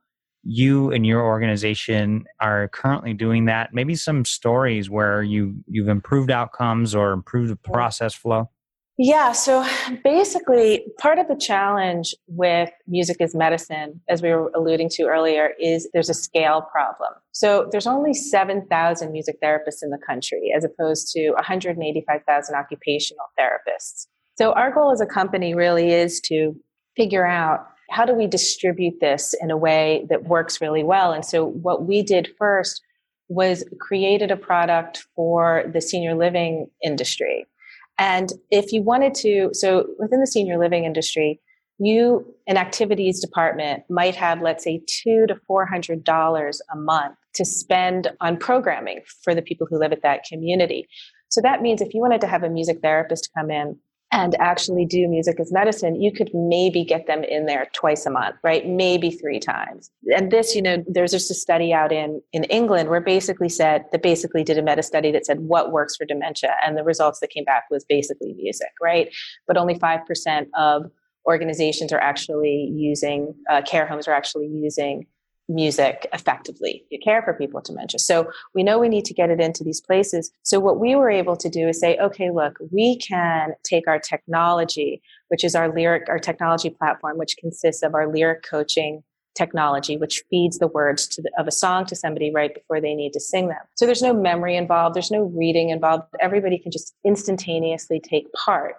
you 0.44 0.92
and 0.92 1.06
your 1.06 1.22
organization 1.22 2.26
are 2.40 2.68
currently 2.70 3.14
doing 3.14 3.46
that? 3.46 3.74
Maybe 3.74 3.96
some 3.96 4.26
stories 4.26 4.90
where 4.90 5.24
you 5.24 5.56
you've 5.68 5.88
improved 5.88 6.32
outcomes 6.32 6.94
or 6.94 7.12
improved 7.12 7.52
the 7.52 7.56
process 7.56 8.14
flow. 8.14 8.50
Yeah, 8.98 9.32
so 9.32 9.66
basically, 10.04 10.84
part 11.00 11.18
of 11.18 11.28
the 11.28 11.36
challenge 11.36 12.14
with 12.28 12.70
music 12.88 13.18
as 13.20 13.34
medicine, 13.34 14.02
as 14.10 14.22
we 14.22 14.30
were 14.30 14.52
alluding 14.56 14.90
to 14.90 15.04
earlier, 15.04 15.52
is 15.60 15.90
there's 15.92 16.10
a 16.10 16.14
scale 16.14 16.62
problem. 16.72 17.10
So 17.32 17.68
there's 17.72 17.88
only 17.88 18.14
7,000 18.14 19.12
music 19.12 19.38
therapists 19.42 19.82
in 19.82 19.90
the 19.90 19.98
country, 20.06 20.54
as 20.56 20.64
opposed 20.64 21.12
to 21.14 21.32
185,000 21.32 22.54
occupational 22.56 23.26
therapists. 23.40 24.06
So 24.38 24.54
our 24.54 24.72
goal 24.72 24.92
as 24.92 25.02
a 25.02 25.06
company 25.06 25.54
really 25.54 25.92
is 25.92 26.20
to 26.22 26.54
figure 26.96 27.26
out 27.26 27.68
how 27.90 28.06
do 28.06 28.14
we 28.14 28.28
distribute 28.28 28.96
this 29.02 29.36
in 29.42 29.52
a 29.52 29.58
way 29.58 30.06
that 30.10 30.24
works 30.24 30.62
really 30.62 30.84
well. 30.84 31.12
And 31.12 31.26
so 31.26 31.46
what 31.46 31.86
we 31.86 32.04
did 32.04 32.30
first 32.38 32.82
was 33.28 33.64
created 33.80 34.32
a 34.32 34.38
product 34.38 35.06
for 35.16 35.64
the 35.74 35.82
senior 35.82 36.16
living 36.16 36.68
industry. 36.84 37.46
And 37.98 38.32
if 38.50 38.72
you 38.72 38.82
wanted 38.82 39.14
to, 39.16 39.50
so 39.54 39.88
within 40.00 40.22
the 40.22 40.28
senior 40.28 40.58
living 40.58 40.86
industry, 40.86 41.40
you 41.84 42.36
an 42.48 42.58
activities 42.58 43.20
department 43.20 43.84
might 43.90 44.16
have 44.16 44.42
let's 44.42 44.64
say 44.64 44.82
two 44.88 45.26
to 45.28 45.36
four 45.48 45.66
hundred 45.66 46.04
dollars 46.04 46.62
a 46.72 46.78
month 46.78 47.16
to 47.34 47.44
spend 47.44 48.12
on 48.22 48.38
programming 48.38 49.00
for 49.24 49.34
the 49.34 49.42
people 49.42 49.66
who 49.68 49.80
live 49.80 49.92
at 49.92 50.04
that 50.04 50.24
community 50.24 50.88
so 51.30 51.42
that 51.42 51.62
means 51.62 51.82
if 51.82 51.94
you 51.94 52.00
wanted 52.00 52.22
to 52.22 52.28
have 52.28 52.44
a 52.44 52.50
music 52.50 52.80
therapist 52.84 53.30
come 53.36 53.50
in 53.50 53.80
and 54.12 54.36
actually 54.40 54.86
do 54.86 55.08
music 55.08 55.40
as 55.40 55.52
medicine, 55.52 56.02
you 56.02 56.12
could 56.12 56.30
maybe 56.34 56.84
get 56.84 57.08
them 57.08 57.24
in 57.24 57.46
there 57.46 57.68
twice 57.74 58.06
a 58.06 58.12
month, 58.12 58.36
right? 58.44 58.68
Maybe 58.68 59.10
three 59.10 59.40
times. 59.40 59.90
And 60.16 60.32
this, 60.32 60.54
you 60.54 60.62
know, 60.62 60.84
there's 60.86 61.12
just 61.12 61.32
a 61.32 61.34
study 61.34 61.74
out 61.74 61.94
in, 61.94 62.22
in 62.34 62.44
England 62.46 62.90
where 62.90 63.00
basically 63.00 63.48
said 63.48 63.86
that 63.94 64.04
basically 64.04 64.44
did 64.44 64.58
a 64.58 64.62
meta 64.62 64.84
study 64.84 65.12
that 65.12 65.26
said 65.26 65.40
what 65.40 65.72
works 65.72 65.96
for 65.96 66.06
dementia. 66.06 66.56
And 66.66 66.78
the 66.78 66.84
results 66.84 67.22
that 67.22 67.30
came 67.30 67.46
back 67.46 67.66
was 67.72 67.86
basically 67.86 68.34
music, 68.34 68.72
right? 68.82 69.08
But 69.48 69.58
only 69.58 69.76
5% 69.76 70.46
of 70.58 70.92
organizations 71.26 71.94
are 71.94 72.00
actually 72.00 72.70
using, 72.76 73.34
uh, 73.50 73.62
care 73.62 73.88
homes 73.88 74.10
are 74.10 74.14
actually 74.14 74.48
using 74.48 75.06
music 75.52 76.08
effectively 76.14 76.84
to 76.92 76.98
care 76.98 77.22
for 77.22 77.34
people 77.34 77.58
with 77.58 77.66
dementia. 77.66 78.00
So 78.00 78.32
we 78.56 78.64
know 78.64 78.80
we 78.80 78.90
need 78.90 79.06
to 79.06 79.14
get 79.14 79.30
it 79.30 79.40
into 79.40 79.64
these 79.64 79.82
places. 79.82 80.32
So 80.44 80.60
what 80.60 80.80
we 80.80 80.96
were 80.96 81.10
able 81.10 81.36
to 81.36 81.50
do 81.50 81.68
is 81.68 81.80
say, 81.80 81.98
okay, 81.98 82.32
look, 82.32 82.58
we 82.72 82.98
can 82.98 83.54
take 83.64 83.88
our 83.88 84.00
technology, 84.00 85.02
which 85.28 85.44
is 85.44 85.56
our 85.56 85.74
lyric, 85.74 86.08
our 86.10 86.20
technology 86.20 86.70
platform, 86.70 87.18
which 87.18 87.36
consists 87.38 87.84
of 87.84 87.94
our 87.94 88.08
lyric 88.12 88.44
coaching 88.44 89.04
technology, 89.36 89.98
which 89.98 90.24
feeds 90.30 90.60
the 90.60 90.68
words 90.68 91.08
the, 91.16 91.32
of 91.38 91.48
a 91.48 91.52
song 91.52 91.86
to 91.86 91.96
somebody 91.96 92.32
right 92.34 92.54
before 92.54 92.82
they 92.82 92.94
need 92.94 93.14
to 93.14 93.20
sing 93.20 93.48
them. 93.48 93.62
So 93.76 93.86
there's 93.86 94.02
no 94.02 94.14
memory 94.14 94.56
involved. 94.56 94.96
There's 94.96 95.12
no 95.12 95.24
reading 95.24 95.70
involved. 95.70 96.04
Everybody 96.20 96.58
can 96.58 96.72
just 96.72 96.94
instantaneously 97.06 98.00
take 98.00 98.32
part. 98.34 98.76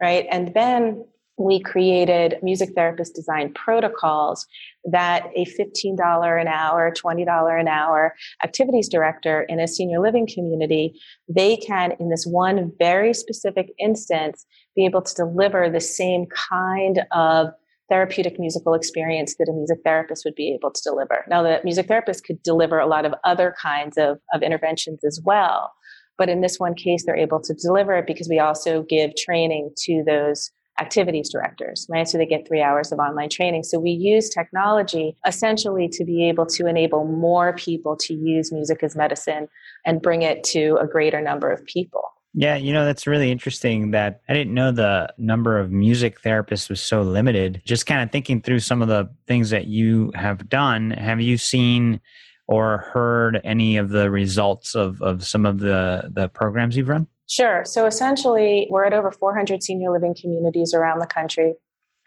Right. 0.00 0.26
And 0.30 0.54
then 0.54 1.04
we 1.40 1.58
created 1.58 2.36
music 2.42 2.70
therapist 2.74 3.14
design 3.14 3.52
protocols 3.54 4.46
that 4.84 5.26
a 5.34 5.46
$15 5.46 6.40
an 6.40 6.48
hour, 6.48 6.92
$20 6.92 7.60
an 7.60 7.66
hour 7.66 8.14
activities 8.44 8.88
director 8.88 9.42
in 9.48 9.58
a 9.58 9.66
senior 9.66 10.00
living 10.00 10.28
community, 10.32 10.92
they 11.28 11.56
can, 11.56 11.92
in 11.98 12.10
this 12.10 12.26
one 12.26 12.70
very 12.78 13.14
specific 13.14 13.72
instance, 13.78 14.44
be 14.76 14.84
able 14.84 15.00
to 15.00 15.14
deliver 15.14 15.70
the 15.70 15.80
same 15.80 16.26
kind 16.26 17.00
of 17.12 17.48
therapeutic 17.88 18.38
musical 18.38 18.74
experience 18.74 19.34
that 19.38 19.48
a 19.48 19.52
music 19.52 19.78
therapist 19.82 20.24
would 20.24 20.34
be 20.34 20.54
able 20.54 20.70
to 20.70 20.80
deliver. 20.84 21.24
Now, 21.28 21.42
the 21.42 21.60
music 21.64 21.88
therapist 21.88 22.24
could 22.24 22.42
deliver 22.42 22.78
a 22.78 22.86
lot 22.86 23.04
of 23.04 23.14
other 23.24 23.54
kinds 23.60 23.96
of, 23.96 24.18
of 24.32 24.42
interventions 24.42 25.02
as 25.04 25.20
well. 25.24 25.72
But 26.16 26.28
in 26.28 26.42
this 26.42 26.58
one 26.58 26.74
case, 26.74 27.04
they're 27.04 27.16
able 27.16 27.40
to 27.40 27.54
deliver 27.54 27.96
it 27.96 28.06
because 28.06 28.28
we 28.28 28.38
also 28.38 28.82
give 28.82 29.16
training 29.16 29.70
to 29.86 30.04
those 30.06 30.50
activities 30.78 31.30
directors, 31.30 31.86
right? 31.90 32.08
So 32.08 32.18
they 32.18 32.26
get 32.26 32.46
three 32.46 32.62
hours 32.62 32.92
of 32.92 32.98
online 32.98 33.28
training. 33.28 33.64
So 33.64 33.78
we 33.78 33.90
use 33.90 34.28
technology 34.28 35.16
essentially 35.26 35.88
to 35.88 36.04
be 36.04 36.28
able 36.28 36.46
to 36.46 36.66
enable 36.66 37.04
more 37.04 37.54
people 37.54 37.96
to 38.00 38.14
use 38.14 38.52
music 38.52 38.82
as 38.82 38.96
medicine 38.96 39.48
and 39.84 40.00
bring 40.00 40.22
it 40.22 40.44
to 40.44 40.76
a 40.80 40.86
greater 40.86 41.20
number 41.20 41.50
of 41.50 41.64
people. 41.66 42.02
Yeah, 42.32 42.54
you 42.54 42.72
know, 42.72 42.84
that's 42.84 43.08
really 43.08 43.32
interesting 43.32 43.90
that 43.90 44.20
I 44.28 44.34
didn't 44.34 44.54
know 44.54 44.70
the 44.70 45.12
number 45.18 45.58
of 45.58 45.72
music 45.72 46.22
therapists 46.22 46.70
was 46.70 46.80
so 46.80 47.02
limited. 47.02 47.60
Just 47.64 47.86
kind 47.86 48.02
of 48.02 48.12
thinking 48.12 48.40
through 48.40 48.60
some 48.60 48.82
of 48.82 48.88
the 48.88 49.10
things 49.26 49.50
that 49.50 49.66
you 49.66 50.12
have 50.14 50.48
done, 50.48 50.92
have 50.92 51.20
you 51.20 51.36
seen 51.36 52.00
or 52.46 52.78
heard 52.78 53.40
any 53.42 53.76
of 53.76 53.90
the 53.90 54.10
results 54.10 54.74
of, 54.76 55.02
of 55.02 55.24
some 55.24 55.44
of 55.44 55.58
the, 55.58 56.10
the 56.12 56.28
programs 56.28 56.76
you've 56.76 56.88
run? 56.88 57.08
Sure. 57.30 57.64
So 57.64 57.86
essentially, 57.86 58.66
we're 58.70 58.84
at 58.84 58.92
over 58.92 59.12
400 59.12 59.62
senior 59.62 59.92
living 59.92 60.16
communities 60.20 60.74
around 60.74 60.98
the 60.98 61.06
country. 61.06 61.54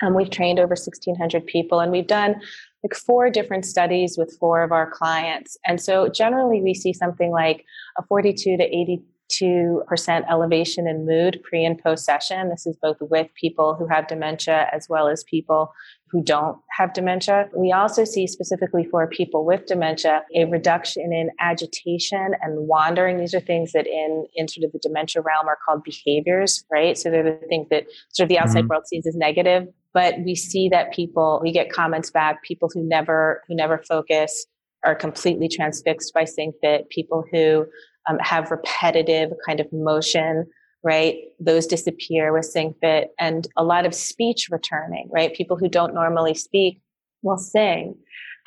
Um, 0.01 0.15
we've 0.15 0.29
trained 0.29 0.59
over 0.59 0.71
1,600 0.71 1.45
people, 1.45 1.79
and 1.79 1.93
we've 1.93 2.07
done 2.07 2.41
like 2.83 2.93
four 2.93 3.29
different 3.29 3.63
studies 3.63 4.17
with 4.17 4.35
four 4.37 4.63
of 4.63 4.73
our 4.73 4.91
clients. 4.91 5.55
And 5.65 5.81
so 5.81 6.09
generally, 6.09 6.61
we 6.61 6.73
see 6.73 6.91
something 6.91 7.31
like 7.31 7.63
a 7.97 8.03
42 8.05 8.57
to 8.57 9.01
82% 9.31 10.29
elevation 10.29 10.89
in 10.89 11.05
mood 11.05 11.39
pre 11.41 11.63
and 11.63 11.81
post 11.81 12.03
session. 12.03 12.49
This 12.49 12.67
is 12.67 12.75
both 12.81 12.97
with 12.99 13.33
people 13.39 13.75
who 13.75 13.87
have 13.87 14.09
dementia 14.09 14.67
as 14.73 14.87
well 14.89 15.07
as 15.07 15.23
people 15.23 15.71
who 16.13 16.23
don't 16.23 16.59
have 16.69 16.93
dementia. 16.93 17.49
We 17.57 17.71
also 17.71 18.05
see 18.05 18.27
specifically 18.27 18.87
for 18.89 19.07
people 19.07 19.45
with 19.45 19.65
dementia 19.65 20.23
a 20.35 20.45
reduction 20.45 21.11
in 21.11 21.31
agitation 21.39 22.35
and 22.39 22.67
wandering. 22.67 23.17
These 23.17 23.33
are 23.33 23.39
things 23.39 23.71
that 23.71 23.87
in, 23.87 24.27
in 24.35 24.47
sort 24.47 24.63
of 24.63 24.71
the 24.71 24.79
dementia 24.79 25.23
realm 25.23 25.47
are 25.47 25.57
called 25.65 25.83
behaviors, 25.83 26.63
right? 26.71 26.95
So 26.95 27.09
they're 27.09 27.23
the 27.23 27.47
things 27.47 27.67
that 27.71 27.87
sort 28.09 28.25
of 28.25 28.29
the 28.29 28.37
outside 28.37 28.59
mm-hmm. 28.59 28.67
world 28.67 28.83
sees 28.85 29.07
as 29.07 29.15
negative. 29.15 29.67
But 29.91 30.19
we 30.23 30.35
see 30.35 30.69
that 30.69 30.93
people, 30.93 31.39
we 31.41 31.51
get 31.51 31.71
comments 31.71 32.11
back, 32.11 32.43
people 32.43 32.69
who 32.71 32.87
never, 32.87 33.41
who 33.47 33.55
never 33.55 33.79
focus 33.79 34.45
are 34.85 34.93
completely 34.93 35.47
transfixed 35.47 36.13
by 36.13 36.25
SingFit, 36.25 36.89
people 36.89 37.23
who 37.31 37.65
um, 38.07 38.19
have 38.19 38.51
repetitive 38.51 39.31
kind 39.47 39.59
of 39.59 39.67
motion 39.71 40.45
right? 40.83 41.15
Those 41.39 41.65
disappear 41.65 42.33
with 42.33 42.51
SingFit 42.53 43.07
and 43.17 43.47
a 43.55 43.63
lot 43.63 43.85
of 43.85 43.95
speech 43.95 44.47
returning, 44.51 45.09
right? 45.11 45.33
People 45.33 45.57
who 45.57 45.69
don't 45.69 45.93
normally 45.93 46.33
speak 46.33 46.81
will 47.21 47.37
sing. 47.37 47.95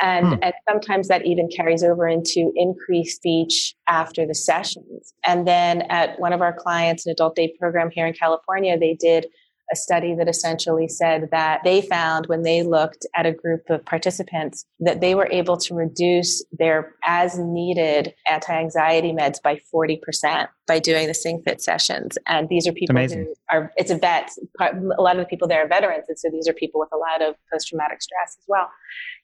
And, 0.00 0.26
hmm. 0.26 0.34
and 0.42 0.52
sometimes 0.68 1.08
that 1.08 1.24
even 1.24 1.48
carries 1.48 1.82
over 1.82 2.06
into 2.06 2.52
increased 2.54 3.16
speech 3.16 3.74
after 3.88 4.26
the 4.26 4.34
sessions. 4.34 5.14
And 5.24 5.48
then 5.48 5.82
at 5.82 6.20
one 6.20 6.34
of 6.34 6.42
our 6.42 6.52
clients, 6.52 7.06
an 7.06 7.12
adult 7.12 7.34
day 7.34 7.54
program 7.58 7.90
here 7.90 8.06
in 8.06 8.12
California, 8.12 8.78
they 8.78 8.94
did 8.94 9.26
a 9.72 9.76
study 9.76 10.14
that 10.14 10.28
essentially 10.28 10.86
said 10.86 11.28
that 11.32 11.60
they 11.64 11.80
found 11.80 12.26
when 12.26 12.42
they 12.42 12.62
looked 12.62 13.06
at 13.16 13.26
a 13.26 13.32
group 13.32 13.68
of 13.68 13.84
participants 13.84 14.64
that 14.80 15.00
they 15.00 15.14
were 15.14 15.28
able 15.32 15.56
to 15.56 15.74
reduce 15.74 16.44
their 16.52 16.94
as 17.04 17.38
needed 17.38 18.14
anti-anxiety 18.28 19.12
meds 19.12 19.42
by 19.42 19.58
40% 19.74 20.46
by 20.66 20.78
doing 20.78 21.06
the 21.06 21.14
Sing 21.14 21.42
SingFit 21.42 21.60
sessions. 21.60 22.18
And 22.26 22.48
these 22.48 22.66
are 22.66 22.72
people 22.72 22.96
who 22.96 23.34
are, 23.50 23.72
it's 23.76 23.90
a 23.90 23.96
vet. 23.96 24.30
A 24.60 25.00
lot 25.00 25.16
of 25.16 25.20
the 25.20 25.26
people 25.26 25.46
there 25.46 25.64
are 25.64 25.68
veterans. 25.68 26.04
And 26.08 26.18
so 26.18 26.28
these 26.30 26.48
are 26.48 26.52
people 26.52 26.80
with 26.80 26.88
a 26.92 26.96
lot 26.96 27.22
of 27.22 27.36
post-traumatic 27.52 28.02
stress 28.02 28.36
as 28.38 28.44
well. 28.48 28.68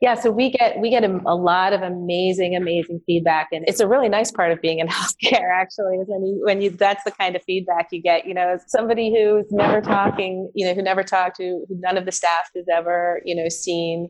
Yeah. 0.01 0.15
So 0.15 0.31
we 0.31 0.51
get, 0.51 0.79
we 0.79 0.91
get 0.91 1.05
a, 1.05 1.21
a 1.27 1.35
lot 1.35 1.73
of 1.73 1.83
amazing, 1.83 2.55
amazing 2.55 3.01
feedback. 3.07 3.49
And 3.53 3.65
it's 3.67 3.81
a 3.81 3.89
really 3.89 4.09
nice 4.09 4.31
part 4.31 4.53
of 4.53 4.61
being 4.61 4.79
in 4.79 4.87
healthcare 4.89 5.51
actually 5.53 5.97
is 5.97 6.09
when 6.09 6.25
you, 6.25 6.43
when 6.45 6.63
you, 6.63 6.71
that's 6.71 7.05
the 7.05 7.13
kind 7.13 7.35
of 7.35 7.43
feedback 7.43 7.89
you 7.91 8.01
get, 8.01 8.27
you 8.27 8.35
know, 8.35 8.59
somebody 8.69 9.11
who's 9.11 9.51
never 9.51 9.81
talking, 9.81 10.51
you 10.55 10.67
know, 10.67 10.75
who 10.75 10.83
never 10.83 11.03
talked 11.03 11.37
to, 11.37 11.65
who 11.69 11.81
none 11.81 11.97
of 11.97 12.05
the 12.05 12.13
staff 12.13 12.51
has 12.55 12.67
ever, 12.73 13.21
you 13.25 13.35
know, 13.35 13.49
seen, 13.49 14.09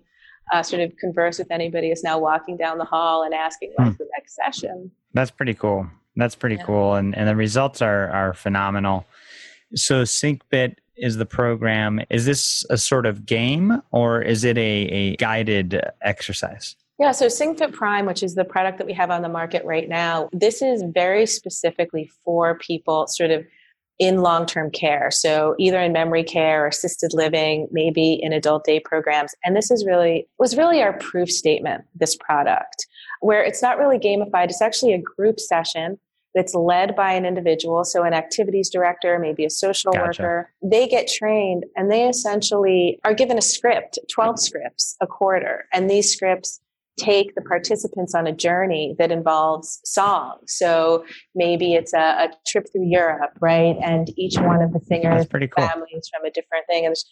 uh, 0.53 0.63
sort 0.63 0.83
of 0.83 0.93
converse 0.99 1.39
with 1.39 1.51
anybody 1.51 1.91
is 1.91 2.03
now 2.03 2.19
walking 2.19 2.57
down 2.57 2.77
the 2.77 2.85
hall 2.85 3.23
and 3.23 3.33
asking 3.33 3.73
what's 3.77 3.91
hmm. 3.91 3.97
the 3.99 4.09
next 4.19 4.35
session. 4.35 4.91
That's 5.15 5.31
pretty 5.31 5.55
cool. 5.55 5.89
That's 6.17 6.35
pretty 6.35 6.57
yeah. 6.57 6.65
cool, 6.65 6.95
and 6.95 7.17
and 7.17 7.29
the 7.29 7.37
results 7.37 7.81
are 7.83 8.11
are 8.11 8.35
phenomenal. 8.35 9.07
So 9.75 10.03
SingFit 10.03 10.77
is 10.97 11.17
the 11.17 11.27
program. 11.27 12.01
Is 12.11 12.27
this 12.27 12.65
a 12.71 12.77
sort 12.77 13.07
of 13.07 13.25
game 13.25 13.83
or 13.91 14.21
is 14.21 14.45
it 14.45 14.59
a, 14.59 14.61
a 14.61 15.17
guided 15.17 15.81
exercise? 16.03 16.77
Yeah, 16.99 17.13
so 17.13 17.27
SingFit 17.27 17.73
Prime, 17.73 18.07
which 18.07 18.23
is 18.23 18.35
the 18.35 18.45
product 18.45 18.79
that 18.79 18.87
we 18.87 18.93
have 18.93 19.11
on 19.11 19.23
the 19.23 19.29
market 19.29 19.65
right 19.65 19.89
now, 19.89 20.29
this 20.33 20.63
is 20.63 20.85
very 20.95 21.27
specifically 21.27 22.11
for 22.25 22.59
people 22.59 23.07
sort 23.09 23.31
of 23.31 23.45
in 23.99 24.19
long 24.19 24.47
term 24.47 24.71
care. 24.71 25.11
So 25.11 25.55
either 25.59 25.81
in 25.81 25.93
memory 25.93 26.25
care 26.25 26.65
or 26.65 26.69
assisted 26.69 27.13
living, 27.13 27.69
maybe 27.71 28.19
in 28.23 28.33
adult 28.33 28.65
day 28.65 28.79
programs. 28.79 29.35
And 29.45 29.57
this 29.57 29.71
is 29.71 29.85
really 29.85 30.29
was 30.39 30.57
really 30.57 30.83
our 30.83 30.93
proof 30.95 31.31
statement, 31.31 31.85
this 31.95 32.17
product 32.17 32.87
where 33.23 33.43
it's 33.43 33.63
not 33.63 33.79
really 33.79 33.99
gamified. 33.99 34.47
It's 34.47 34.61
actually 34.61 34.93
a 34.95 35.01
group 35.01 35.39
session 35.39 35.99
that's 36.35 36.55
led 36.55 36.97
by 36.97 37.13
an 37.13 37.25
individual. 37.25 37.85
So 37.85 38.03
an 38.03 38.15
activities 38.15 38.69
director, 38.69 39.19
maybe 39.19 39.45
a 39.45 39.51
social 39.51 39.93
gotcha. 39.93 40.23
worker, 40.23 40.53
they 40.63 40.89
get 40.89 41.07
trained 41.07 41.65
and 41.77 41.91
they 41.91 42.09
essentially 42.09 42.99
are 43.05 43.15
given 43.15 43.39
a 43.39 43.43
script, 43.43 43.99
12 44.11 44.41
scripts 44.41 44.97
a 45.01 45.07
quarter. 45.07 45.67
And 45.73 45.89
these 45.89 46.13
scripts 46.13 46.61
take 46.99 47.35
the 47.35 47.43
participants 47.43 48.15
on 48.15 48.27
a 48.27 48.33
journey 48.33 48.95
that 48.99 49.11
involves 49.11 49.81
song. 49.85 50.39
So 50.47 51.05
maybe 51.35 51.75
it's 51.75 51.95
a, 51.95 51.99
a 51.99 52.29
trip 52.47 52.67
through 52.73 52.89
Europe, 52.89 53.33
right? 53.41 53.77
And 53.83 54.11
each 54.19 54.37
one 54.39 54.63
of 54.63 54.73
the 54.73 54.81
singers' 54.81 55.27
cool. 55.31 55.49
families 55.67 56.11
from 56.13 56.25
a 56.25 56.31
different 56.31 56.67
thing. 56.69 56.85
And 56.85 56.91
there's 56.91 57.09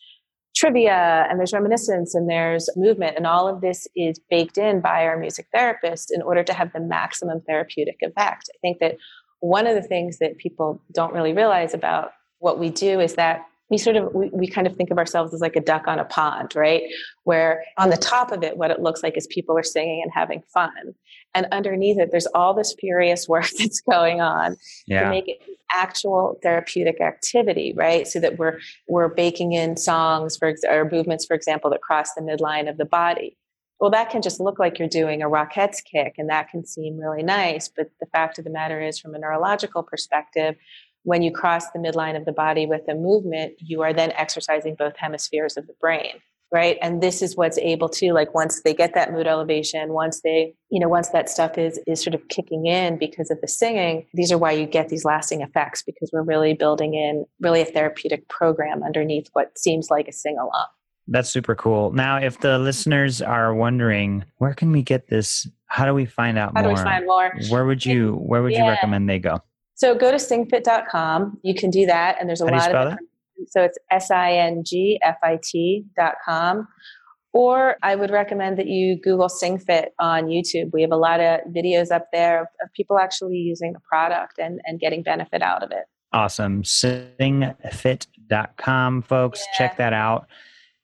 trivia 0.60 1.26
and 1.30 1.38
there's 1.38 1.54
reminiscence 1.54 2.14
and 2.14 2.28
there's 2.28 2.68
movement 2.76 3.16
and 3.16 3.26
all 3.26 3.48
of 3.48 3.62
this 3.62 3.88
is 3.96 4.20
baked 4.28 4.58
in 4.58 4.80
by 4.82 5.06
our 5.06 5.18
music 5.18 5.46
therapist 5.54 6.12
in 6.14 6.20
order 6.20 6.44
to 6.44 6.52
have 6.52 6.70
the 6.74 6.80
maximum 6.80 7.40
therapeutic 7.40 7.96
effect. 8.02 8.50
I 8.54 8.58
think 8.60 8.78
that 8.80 8.98
one 9.40 9.66
of 9.66 9.74
the 9.74 9.82
things 9.82 10.18
that 10.18 10.36
people 10.36 10.82
don't 10.92 11.14
really 11.14 11.32
realize 11.32 11.72
about 11.72 12.12
what 12.40 12.58
we 12.58 12.68
do 12.68 13.00
is 13.00 13.14
that 13.14 13.46
we 13.70 13.78
sort 13.78 13.96
of 13.96 14.12
we, 14.12 14.28
we 14.30 14.46
kind 14.46 14.66
of 14.66 14.76
think 14.76 14.90
of 14.90 14.98
ourselves 14.98 15.32
as 15.32 15.40
like 15.40 15.56
a 15.56 15.60
duck 15.60 15.86
on 15.86 15.98
a 15.98 16.04
pond 16.04 16.54
right? 16.54 16.82
Where 17.24 17.64
on 17.78 17.90
the 17.90 17.96
top 17.96 18.32
of 18.32 18.42
it 18.42 18.56
what 18.56 18.70
it 18.70 18.80
looks 18.80 19.02
like 19.02 19.16
is 19.16 19.26
people 19.28 19.56
are 19.56 19.62
singing 19.62 20.02
and 20.02 20.12
having 20.12 20.42
fun. 20.52 20.94
And 21.34 21.46
underneath 21.52 21.98
it 21.98 22.10
there's 22.10 22.26
all 22.34 22.52
this 22.52 22.74
furious 22.78 23.28
work 23.28 23.48
that's 23.58 23.80
going 23.80 24.20
on 24.20 24.56
yeah. 24.86 25.04
to 25.04 25.10
make 25.10 25.28
it 25.28 25.38
actual 25.72 26.36
therapeutic 26.42 27.00
activity 27.00 27.72
right? 27.76 28.06
So 28.06 28.18
that 28.20 28.38
we're 28.38 28.58
we're 28.88 29.08
baking 29.08 29.52
in 29.52 29.76
songs 29.76 30.36
for 30.36 30.54
or 30.68 30.88
movements 30.90 31.24
for 31.24 31.34
example 31.34 31.70
that 31.70 31.80
cross 31.80 32.14
the 32.14 32.22
midline 32.22 32.68
of 32.68 32.76
the 32.76 32.84
body. 32.84 33.36
Well 33.78 33.90
that 33.90 34.10
can 34.10 34.20
just 34.20 34.40
look 34.40 34.58
like 34.58 34.78
you're 34.78 34.88
doing 34.88 35.22
a 35.22 35.28
rockettes 35.28 35.78
kick 35.84 36.14
and 36.18 36.28
that 36.28 36.48
can 36.50 36.66
seem 36.66 36.98
really 36.98 37.22
nice 37.22 37.68
but 37.74 37.86
the 38.00 38.06
fact 38.06 38.38
of 38.38 38.44
the 38.44 38.50
matter 38.50 38.80
is 38.80 38.98
from 38.98 39.14
a 39.14 39.18
neurological 39.18 39.84
perspective 39.84 40.56
when 41.02 41.22
you 41.22 41.32
cross 41.32 41.70
the 41.70 41.78
midline 41.78 42.16
of 42.16 42.24
the 42.24 42.32
body 42.32 42.66
with 42.66 42.82
a 42.88 42.94
movement, 42.94 43.54
you 43.58 43.82
are 43.82 43.92
then 43.92 44.12
exercising 44.12 44.74
both 44.74 44.96
hemispheres 44.96 45.56
of 45.56 45.66
the 45.66 45.74
brain 45.80 46.20
right? 46.52 46.78
And 46.82 47.00
this 47.00 47.22
is 47.22 47.36
what's 47.36 47.58
able 47.58 47.88
to 47.90 48.12
like 48.12 48.34
once 48.34 48.62
they 48.62 48.74
get 48.74 48.94
that 48.94 49.12
mood 49.12 49.26
elevation 49.26 49.92
once 49.92 50.20
they 50.22 50.54
you 50.68 50.80
know 50.80 50.88
once 50.88 51.10
that 51.10 51.28
stuff 51.28 51.58
is 51.58 51.78
is 51.86 52.02
sort 52.02 52.14
of 52.14 52.26
kicking 52.28 52.66
in 52.66 52.98
because 52.98 53.30
of 53.30 53.40
the 53.40 53.48
singing 53.48 54.06
these 54.14 54.32
are 54.32 54.38
why 54.38 54.52
you 54.52 54.66
get 54.66 54.88
these 54.88 55.04
lasting 55.04 55.42
effects 55.42 55.82
because 55.82 56.10
we're 56.12 56.22
really 56.22 56.54
building 56.54 56.94
in 56.94 57.24
really 57.40 57.60
a 57.60 57.64
therapeutic 57.64 58.28
program 58.28 58.82
underneath 58.82 59.28
what 59.32 59.56
seems 59.56 59.90
like 59.90 60.08
a 60.08 60.12
sing 60.12 60.36
along 60.38 60.66
that's 61.12 61.28
super 61.28 61.56
cool. 61.56 61.90
Now 61.90 62.18
if 62.18 62.38
the 62.38 62.58
listeners 62.58 63.20
are 63.20 63.52
wondering 63.52 64.24
where 64.36 64.54
can 64.54 64.70
we 64.70 64.82
get 64.82 65.08
this? 65.08 65.48
How 65.66 65.84
do 65.84 65.92
we 65.92 66.04
find 66.04 66.38
out 66.38 66.52
how 66.54 66.62
more 66.62 66.74
do 66.74 66.78
we 66.78 66.84
find 66.84 67.04
more? 67.04 67.32
Where 67.48 67.64
would 67.64 67.84
you 67.84 68.14
where 68.14 68.42
would 68.42 68.52
yeah. 68.52 68.64
you 68.64 68.70
recommend 68.70 69.08
they 69.08 69.18
go 69.18 69.42
so 69.80 69.94
go 69.94 70.10
to 70.10 70.18
singfit.com 70.18 71.38
you 71.42 71.54
can 71.54 71.70
do 71.70 71.86
that 71.86 72.16
and 72.20 72.28
there's 72.28 72.40
a 72.40 72.46
lot 72.46 72.74
of 72.74 72.98
so 73.48 73.62
it's 73.62 73.78
S-I-N-G-F-I-T 73.90 75.84
dot 75.96 76.16
com. 76.24 76.68
Or 77.32 77.76
I 77.82 77.94
would 77.94 78.10
recommend 78.10 78.58
that 78.58 78.66
you 78.66 79.00
Google 79.00 79.28
SingFit 79.28 79.90
on 80.00 80.24
YouTube. 80.24 80.72
We 80.72 80.82
have 80.82 80.90
a 80.90 80.96
lot 80.96 81.20
of 81.20 81.38
videos 81.52 81.92
up 81.92 82.08
there 82.12 82.40
of, 82.42 82.48
of 82.62 82.72
people 82.74 82.98
actually 82.98 83.36
using 83.36 83.72
the 83.72 83.78
product 83.88 84.40
and, 84.40 84.60
and 84.64 84.80
getting 84.80 85.04
benefit 85.04 85.40
out 85.40 85.62
of 85.62 85.70
it. 85.70 85.84
Awesome. 86.12 86.64
Singfit.com, 86.64 89.02
folks. 89.02 89.40
Yeah. 89.40 89.46
Check 89.58 89.76
that 89.76 89.92
out. 89.92 90.26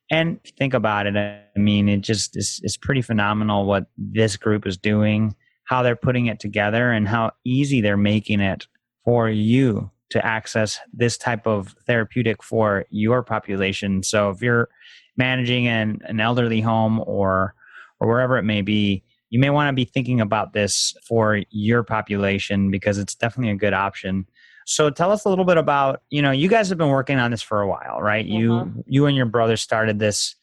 And 0.09 0.39
think 0.57 0.73
about 0.73 1.09
it. 1.09 1.17
I 1.17 1.43
mean, 1.59 1.89
it 1.89 2.03
just 2.03 2.37
is, 2.37 2.61
is 2.63 2.77
pretty 2.77 3.03
phenomenal 3.03 3.67
what 3.67 3.87
this 3.99 4.37
group 4.37 4.69
is 4.69 4.77
doing, 4.77 5.35
how 5.65 5.83
they're 5.83 5.97
putting 5.97 6.27
it 6.27 6.39
together, 6.39 6.93
and 6.93 7.09
how 7.09 7.33
easy 7.45 7.81
they're 7.81 7.97
making 7.97 8.39
it 8.39 8.69
for 9.07 9.31
you 9.31 9.91
to 10.11 10.25
access 10.27 10.79
this 10.93 11.17
type 11.17 11.47
of 11.47 11.75
therapeutic 11.87 12.43
for 12.43 12.85
your 12.91 13.23
population. 13.23 14.03
So 14.03 14.31
if 14.31 14.43
you're 14.43 14.69
managing 15.17 15.67
an, 15.69 16.01
an 16.05 16.21
elderly 16.21 16.61
home 16.61 17.03
or 17.07 17.55
or 17.99 18.09
wherever 18.09 18.37
it 18.37 18.43
may 18.43 18.61
be, 18.61 19.03
you 19.31 19.39
may 19.39 19.49
want 19.49 19.69
to 19.69 19.73
be 19.73 19.87
thinking 19.87 20.21
about 20.21 20.53
this 20.53 20.95
for 21.09 21.41
your 21.49 21.83
population 21.83 22.71
because 22.71 22.99
it's 22.99 23.15
definitely 23.15 23.53
a 23.53 23.57
good 23.57 23.73
option. 23.73 24.27
So 24.67 24.91
tell 24.91 25.11
us 25.11 25.25
a 25.25 25.31
little 25.31 25.47
bit 25.47 25.57
about, 25.57 26.03
you 26.11 26.21
know, 26.21 26.31
you 26.31 26.49
guys 26.49 26.69
have 26.69 26.77
been 26.77 26.91
working 26.91 27.19
on 27.19 27.31
this 27.31 27.41
for 27.41 27.63
a 27.63 27.69
while, 27.69 28.03
right? 28.03 28.27
You 28.27 28.51
mm-hmm. 28.51 28.81
you 28.87 29.07
and 29.07 29.17
your 29.17 29.27
brother 29.27 29.57
started 29.57 29.99
this 29.99 30.35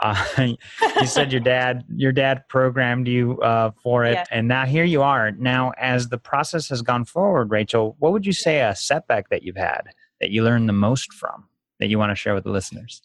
uh, 0.00 0.16
you 1.00 1.06
said 1.06 1.32
your 1.32 1.40
dad 1.40 1.84
your 1.94 2.12
dad 2.12 2.48
programmed 2.48 3.08
you 3.08 3.40
uh, 3.40 3.70
for 3.82 4.04
it, 4.04 4.14
yeah. 4.14 4.24
and 4.30 4.48
now 4.48 4.64
here 4.66 4.84
you 4.84 5.02
are. 5.02 5.30
Now, 5.32 5.72
as 5.78 6.08
the 6.08 6.18
process 6.18 6.68
has 6.68 6.82
gone 6.82 7.04
forward, 7.04 7.50
Rachel, 7.50 7.96
what 7.98 8.12
would 8.12 8.26
you 8.26 8.32
say 8.32 8.60
a 8.60 8.74
setback 8.74 9.28
that 9.30 9.42
you've 9.42 9.56
had 9.56 9.82
that 10.20 10.30
you 10.30 10.42
learned 10.42 10.68
the 10.68 10.74
most 10.74 11.12
from 11.12 11.44
that 11.78 11.88
you 11.88 11.98
want 11.98 12.10
to 12.10 12.16
share 12.16 12.34
with 12.34 12.44
the 12.44 12.50
listeners? 12.50 13.02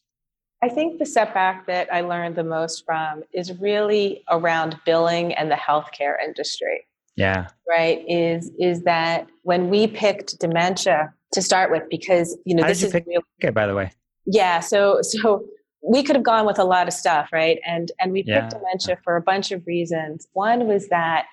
I 0.63 0.69
think 0.69 0.99
the 0.99 1.05
setback 1.05 1.67
that 1.67 1.93
I 1.93 2.01
learned 2.01 2.35
the 2.35 2.43
most 2.43 2.85
from 2.85 3.23
is 3.33 3.53
really 3.59 4.23
around 4.29 4.77
billing 4.85 5.33
and 5.33 5.51
the 5.51 5.55
healthcare 5.55 6.15
industry. 6.25 6.87
Yeah. 7.15 7.47
Right. 7.69 8.03
Is 8.07 8.51
is 8.59 8.83
that 8.83 9.27
when 9.43 9.69
we 9.69 9.87
picked 9.87 10.39
dementia 10.39 11.13
to 11.33 11.41
start 11.41 11.71
with, 11.71 11.83
because 11.89 12.37
you 12.45 12.55
know 12.55 12.63
How 12.63 12.69
this 12.69 12.83
is 12.83 12.91
pick, 12.91 13.05
real, 13.05 13.51
by 13.51 13.67
the 13.67 13.75
way. 13.75 13.91
Yeah. 14.25 14.59
So 14.59 14.99
so 15.01 15.45
we 15.87 16.03
could 16.03 16.15
have 16.15 16.25
gone 16.25 16.45
with 16.45 16.59
a 16.59 16.63
lot 16.63 16.87
of 16.87 16.93
stuff, 16.93 17.29
right? 17.31 17.59
And 17.65 17.91
and 17.99 18.11
we 18.11 18.23
picked 18.23 18.29
yeah. 18.29 18.49
dementia 18.49 18.97
for 19.03 19.15
a 19.15 19.21
bunch 19.21 19.51
of 19.51 19.65
reasons. 19.65 20.27
One 20.33 20.67
was 20.67 20.89
that 20.89 21.25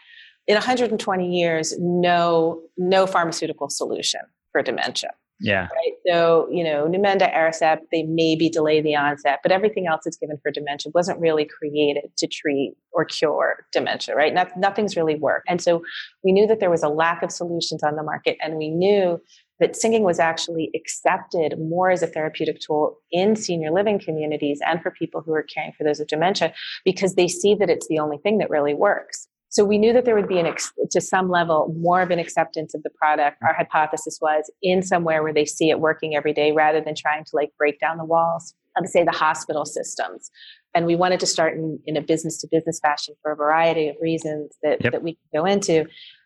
in 0.47 0.55
120 0.55 1.29
years, 1.29 1.75
no 1.79 2.63
no 2.77 3.07
pharmaceutical 3.07 3.69
solution 3.69 4.21
for 4.53 4.63
dementia. 4.63 5.11
Yeah. 5.43 5.63
Right. 5.63 5.95
So, 6.09 6.47
you 6.53 6.63
know, 6.63 6.87
Namenda, 6.87 7.35
Aricept, 7.35 7.81
they 7.91 8.05
maybe 8.05 8.49
delay 8.49 8.81
the 8.81 8.95
onset, 8.95 9.41
but 9.43 9.51
everything 9.51 9.89
else 9.89 10.03
that's 10.05 10.17
given 10.17 10.39
for 10.41 10.53
dementia 10.53 10.93
wasn't 10.95 11.19
really 11.19 11.45
created 11.45 12.05
to 12.19 12.29
treat 12.29 12.75
or 12.93 13.05
cure 13.05 13.67
dementia, 13.73 14.15
right? 14.15 14.33
Not, 14.33 14.57
nothing's 14.57 14.97
really 14.97 15.17
worked. 15.17 15.49
And 15.49 15.61
so 15.61 15.83
we 16.23 16.31
knew 16.31 16.47
that 16.47 16.61
there 16.61 16.71
was 16.71 16.85
a 16.85 16.89
lack 16.89 17.25
of 17.25 17.33
solutions 17.33 17.83
on 17.83 17.97
the 17.97 18.05
market, 18.05 18.37
and 18.41 18.57
we 18.57 18.71
knew 18.71 19.21
that 19.61 19.77
singing 19.77 20.03
was 20.03 20.19
actually 20.19 20.71
accepted 20.75 21.59
more 21.59 21.91
as 21.91 22.03
a 22.03 22.07
therapeutic 22.07 22.61
tool 22.61 22.99
in 23.11 23.37
senior 23.37 23.71
living 23.71 23.99
communities 23.99 24.61
and 24.67 24.83
for 24.83 24.91
people 24.91 25.21
who 25.21 25.33
are 25.33 25.45
caring 25.45 25.73
for 25.73 25.85
those 25.85 25.99
with 25.99 26.09
dementia 26.09 26.53
because 26.85 27.15
they 27.15 27.29
see 27.29 27.55
that 27.55 27.71
it's 27.71 27.87
the 27.89 27.99
only 27.99 28.19
thing 28.19 28.39
that 28.39 28.51
really 28.51 28.75
works. 28.75 29.29
So 29.53 29.67
we 29.67 29.77
knew 29.77 29.93
that 29.93 30.07
there 30.07 30.15
would 30.15 30.29
be 30.29 30.39
an, 30.39 30.47
ex- 30.47 30.73
to 30.91 31.01
some 31.01 31.29
level, 31.29 31.75
more 31.79 32.01
of 32.01 32.11
an 32.11 32.19
acceptance 32.19 32.73
of 32.75 32.83
the 32.85 32.91
product. 32.91 33.37
Our 33.43 33.53
hypothesis 33.53 34.19
was 34.23 34.51
in 34.63 34.83
somewhere 34.83 35.23
where 35.23 35.35
they 35.35 35.45
see 35.45 35.69
it 35.69 35.79
working 35.79 36.17
every 36.17 36.33
day 36.33 36.53
rather 36.53 36.81
than 36.81 36.95
trying 36.95 37.25
to 37.25 37.31
like 37.37 37.51
break 37.59 37.79
down 37.79 37.99
the 37.99 38.05
walls 38.05 38.55
of, 38.79 38.89
say, 38.89 39.05
the 39.05 39.11
hospital 39.11 39.67
systems. 39.67 40.31
And 40.75 40.87
we 40.87 40.97
wanted 40.97 41.21
to 41.21 41.27
start 41.27 41.53
in, 41.53 41.79
in 41.85 41.99
a 41.99 42.01
business 42.01 42.39
to 42.39 42.49
business 42.51 42.81
fashion 42.81 43.15
for 43.21 43.33
a 43.33 43.37
variety 43.37 43.89
of 43.89 43.97
reasons 44.01 44.57
that, 44.63 44.83
yep. 44.83 44.93
that 44.93 45.03
we 45.03 45.17
can 45.17 45.43
go 45.43 45.45
into. 45.45 45.85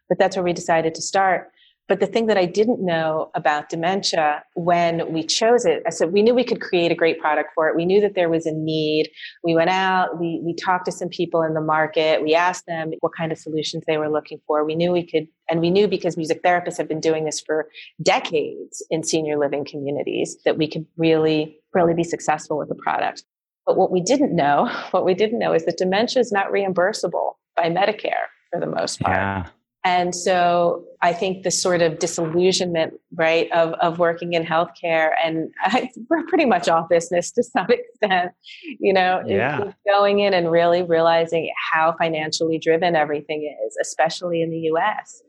But 0.09 0.19
that's 0.21 0.37
where 0.37 0.45
we 0.45 0.53
decided 0.53 0.95
to 0.95 1.03
start. 1.03 1.51
But 1.89 2.01
the 2.01 2.07
thing 2.07 2.27
that 2.27 2.37
I 2.37 2.47
didn't 2.47 2.85
know 2.85 3.31
about 3.35 3.69
dementia 3.69 4.43
when 4.55 5.13
we 5.13 5.23
chose 5.23 5.65
it, 5.65 5.85
I 5.87 5.91
said 5.91 6.13
we 6.13 6.23
knew 6.23 6.35
we 6.35 6.43
could 6.43 6.61
create 6.61 6.91
a 6.91 6.97
great 6.97 7.21
product 7.21 7.51
for 7.55 7.69
it. 7.69 7.77
We 7.77 7.85
knew 7.85 8.01
that 8.01 8.15
there 8.15 8.29
was 8.29 8.45
a 8.45 8.53
need. 8.53 9.09
We 9.45 9.55
went 9.55 9.71
out, 9.71 10.19
we, 10.19 10.41
we 10.45 10.55
talked 10.55 10.87
to 10.87 10.93
some 10.93 11.09
people 11.09 11.43
in 11.43 11.55
the 11.55 11.61
market. 11.61 12.23
We 12.23 12.35
asked 12.35 12.67
them 12.67 12.93
what 13.01 13.13
kind 13.17 13.31
of 13.31 13.39
solutions 13.39 13.85
they 13.87 13.99
were 13.99 14.11
looking 14.11 14.41
for. 14.49 14.65
We 14.65 14.75
knew 14.75 14.91
we 14.91 15.07
could, 15.07 15.29
and 15.49 15.61
we 15.61 15.71
knew 15.71 15.87
because 15.87 16.17
music 16.17 16.43
therapists 16.43 16.79
have 16.79 16.89
been 16.89 17.01
doing 17.01 17.25
this 17.25 17.41
for 17.41 17.69
decades 18.03 18.85
in 18.91 19.05
senior 19.05 19.39
living 19.39 19.65
communities 19.65 20.37
that 20.45 20.59
we 20.59 20.69
could 20.69 20.87
really, 20.97 21.57
really 21.73 21.95
be 21.95 22.05
successful 22.05 22.59
with 22.59 22.69
the 22.69 22.75
product. 22.75 23.23
But 23.65 23.77
what 23.77 23.93
we 23.93 24.01
didn't 24.01 24.35
know, 24.35 24.69
what 24.91 25.05
we 25.05 25.15
didn't 25.15 25.39
know 25.39 25.53
is 25.53 25.65
that 25.67 25.77
dementia 25.77 26.21
is 26.21 26.33
not 26.33 26.51
reimbursable 26.51 27.35
by 27.55 27.71
Medicare 27.71 28.27
for 28.51 28.59
the 28.59 28.67
most 28.67 29.01
part. 29.01 29.17
Yeah. 29.17 29.47
And 29.87 30.17
so 30.17 30.85
I 31.01 31.13
think 31.13 31.45
the 31.45 31.51
sort 31.53 31.81
of 31.81 32.01
disillusionment, 32.01 32.95
right, 33.15 33.49
of, 33.53 33.75
of 33.75 34.01
working 34.01 34.33
in 34.33 34.45
healthcare, 34.45 35.11
and 35.25 35.49
I, 35.61 35.89
we're 36.11 36.27
pretty 36.27 36.45
much 36.45 36.69
all 36.69 36.89
business 36.91 37.31
to 37.33 37.45
some 37.45 37.67
extent, 37.71 38.33
you 38.81 38.93
know, 38.93 39.23
yeah. 39.25 39.71
going 39.89 40.19
in 40.19 40.35
and 40.35 40.51
really 40.51 40.83
realizing 40.83 41.53
how 41.73 41.95
financially 42.01 42.59
driven 42.59 42.97
everything 42.97 43.49
is, 43.65 43.77
especially 43.81 44.43
in 44.43 44.51
the 44.51 44.59
US. 44.73 45.23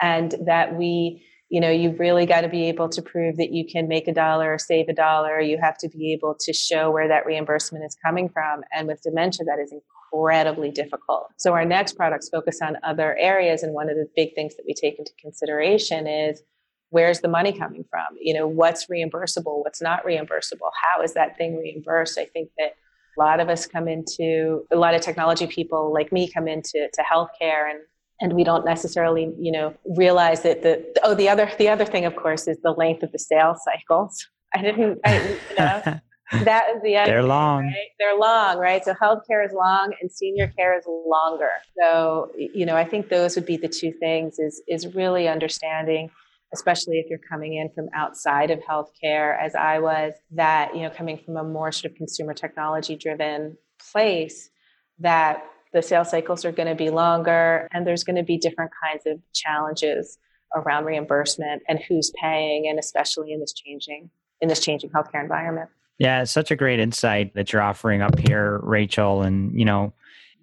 And 0.00 0.32
that 0.46 0.76
we, 0.76 1.26
you 1.54 1.60
know, 1.60 1.70
you've 1.70 2.00
really 2.00 2.26
got 2.26 2.40
to 2.40 2.48
be 2.48 2.64
able 2.64 2.88
to 2.88 3.00
prove 3.00 3.36
that 3.36 3.52
you 3.52 3.64
can 3.64 3.86
make 3.86 4.08
a 4.08 4.12
dollar 4.12 4.52
or 4.52 4.58
save 4.58 4.88
a 4.88 4.92
dollar. 4.92 5.40
You 5.40 5.56
have 5.62 5.78
to 5.78 5.88
be 5.88 6.12
able 6.12 6.34
to 6.40 6.52
show 6.52 6.90
where 6.90 7.06
that 7.06 7.24
reimbursement 7.26 7.84
is 7.84 7.96
coming 8.04 8.28
from. 8.28 8.62
And 8.72 8.88
with 8.88 9.02
dementia, 9.02 9.44
that 9.44 9.62
is 9.62 9.72
incredibly 9.72 10.72
difficult. 10.72 11.28
So 11.36 11.52
our 11.52 11.64
next 11.64 11.92
products 11.92 12.28
focus 12.28 12.58
on 12.60 12.76
other 12.82 13.16
areas. 13.18 13.62
And 13.62 13.72
one 13.72 13.88
of 13.88 13.94
the 13.94 14.08
big 14.16 14.34
things 14.34 14.56
that 14.56 14.64
we 14.66 14.74
take 14.74 14.98
into 14.98 15.12
consideration 15.20 16.08
is 16.08 16.42
where's 16.90 17.20
the 17.20 17.28
money 17.28 17.56
coming 17.56 17.84
from? 17.88 18.16
You 18.20 18.34
know, 18.34 18.48
what's 18.48 18.86
reimbursable? 18.86 19.62
What's 19.62 19.80
not 19.80 20.04
reimbursable? 20.04 20.72
How 20.82 21.04
is 21.04 21.14
that 21.14 21.38
thing 21.38 21.56
reimbursed? 21.56 22.18
I 22.18 22.24
think 22.24 22.48
that 22.58 22.72
a 23.16 23.20
lot 23.20 23.38
of 23.38 23.48
us 23.48 23.64
come 23.64 23.86
into 23.86 24.66
a 24.72 24.76
lot 24.76 24.96
of 24.96 25.02
technology 25.02 25.46
people 25.46 25.92
like 25.94 26.10
me 26.10 26.28
come 26.28 26.48
into 26.48 26.88
to 26.92 27.02
healthcare 27.02 27.70
and 27.70 27.78
and 28.24 28.32
we 28.32 28.42
don't 28.42 28.64
necessarily 28.64 29.32
you 29.38 29.52
know 29.52 29.74
realize 29.96 30.42
that 30.42 30.62
the 30.62 30.82
oh 31.04 31.14
the 31.14 31.28
other 31.28 31.50
the 31.58 31.68
other 31.68 31.84
thing 31.84 32.04
of 32.06 32.16
course 32.16 32.48
is 32.48 32.56
the 32.62 32.72
length 32.72 33.02
of 33.02 33.12
the 33.12 33.18
sales 33.18 33.58
cycles 33.64 34.26
i 34.54 34.62
didn't 34.62 34.98
I, 35.04 35.38
you 35.50 35.56
know 35.58 36.00
that 36.32 36.64
is 36.74 36.82
the. 36.82 36.94
They're 37.04 37.22
long. 37.22 37.64
Right? 37.64 37.90
They're 37.98 38.18
long, 38.18 38.58
right? 38.58 38.82
So 38.82 38.94
healthcare 38.94 39.44
is 39.44 39.52
long 39.52 39.92
and 40.00 40.10
senior 40.10 40.48
care 40.48 40.76
is 40.76 40.84
longer. 40.86 41.50
So, 41.78 42.32
you 42.34 42.64
know, 42.64 42.76
I 42.76 42.84
think 42.84 43.10
those 43.10 43.36
would 43.36 43.44
be 43.44 43.58
the 43.58 43.68
two 43.68 43.92
things 43.92 44.38
is 44.38 44.62
is 44.66 44.94
really 44.94 45.28
understanding, 45.28 46.10
especially 46.54 46.98
if 46.98 47.10
you're 47.10 47.20
coming 47.30 47.54
in 47.54 47.68
from 47.74 47.88
outside 47.94 48.50
of 48.50 48.58
healthcare, 48.60 49.38
as 49.38 49.54
I 49.54 49.78
was, 49.80 50.14
that, 50.30 50.74
you 50.74 50.82
know, 50.82 50.90
coming 50.90 51.18
from 51.18 51.36
a 51.36 51.44
more 51.44 51.70
sort 51.70 51.92
of 51.92 51.98
consumer 51.98 52.32
technology 52.32 52.96
driven 52.96 53.58
place, 53.92 54.48
that 55.00 55.44
the 55.74 55.82
sales 55.82 56.08
cycles 56.08 56.44
are 56.44 56.52
going 56.52 56.68
to 56.68 56.74
be 56.74 56.88
longer 56.88 57.68
and 57.72 57.86
there's 57.86 58.04
going 58.04 58.16
to 58.16 58.22
be 58.22 58.38
different 58.38 58.70
kinds 58.82 59.04
of 59.06 59.20
challenges 59.34 60.18
around 60.54 60.84
reimbursement 60.84 61.62
and 61.68 61.80
who's 61.88 62.12
paying 62.20 62.68
and 62.68 62.78
especially 62.78 63.32
in 63.32 63.40
this 63.40 63.52
changing 63.52 64.08
in 64.40 64.48
this 64.48 64.60
changing 64.60 64.90
healthcare 64.90 65.20
environment. 65.20 65.68
Yeah, 65.98 66.22
it's 66.22 66.32
such 66.32 66.50
a 66.50 66.56
great 66.56 66.80
insight 66.80 67.34
that 67.34 67.52
you're 67.52 67.62
offering 67.62 68.02
up 68.02 68.18
here, 68.18 68.58
Rachel. 68.62 69.22
And, 69.22 69.58
you 69.58 69.64
know, 69.64 69.92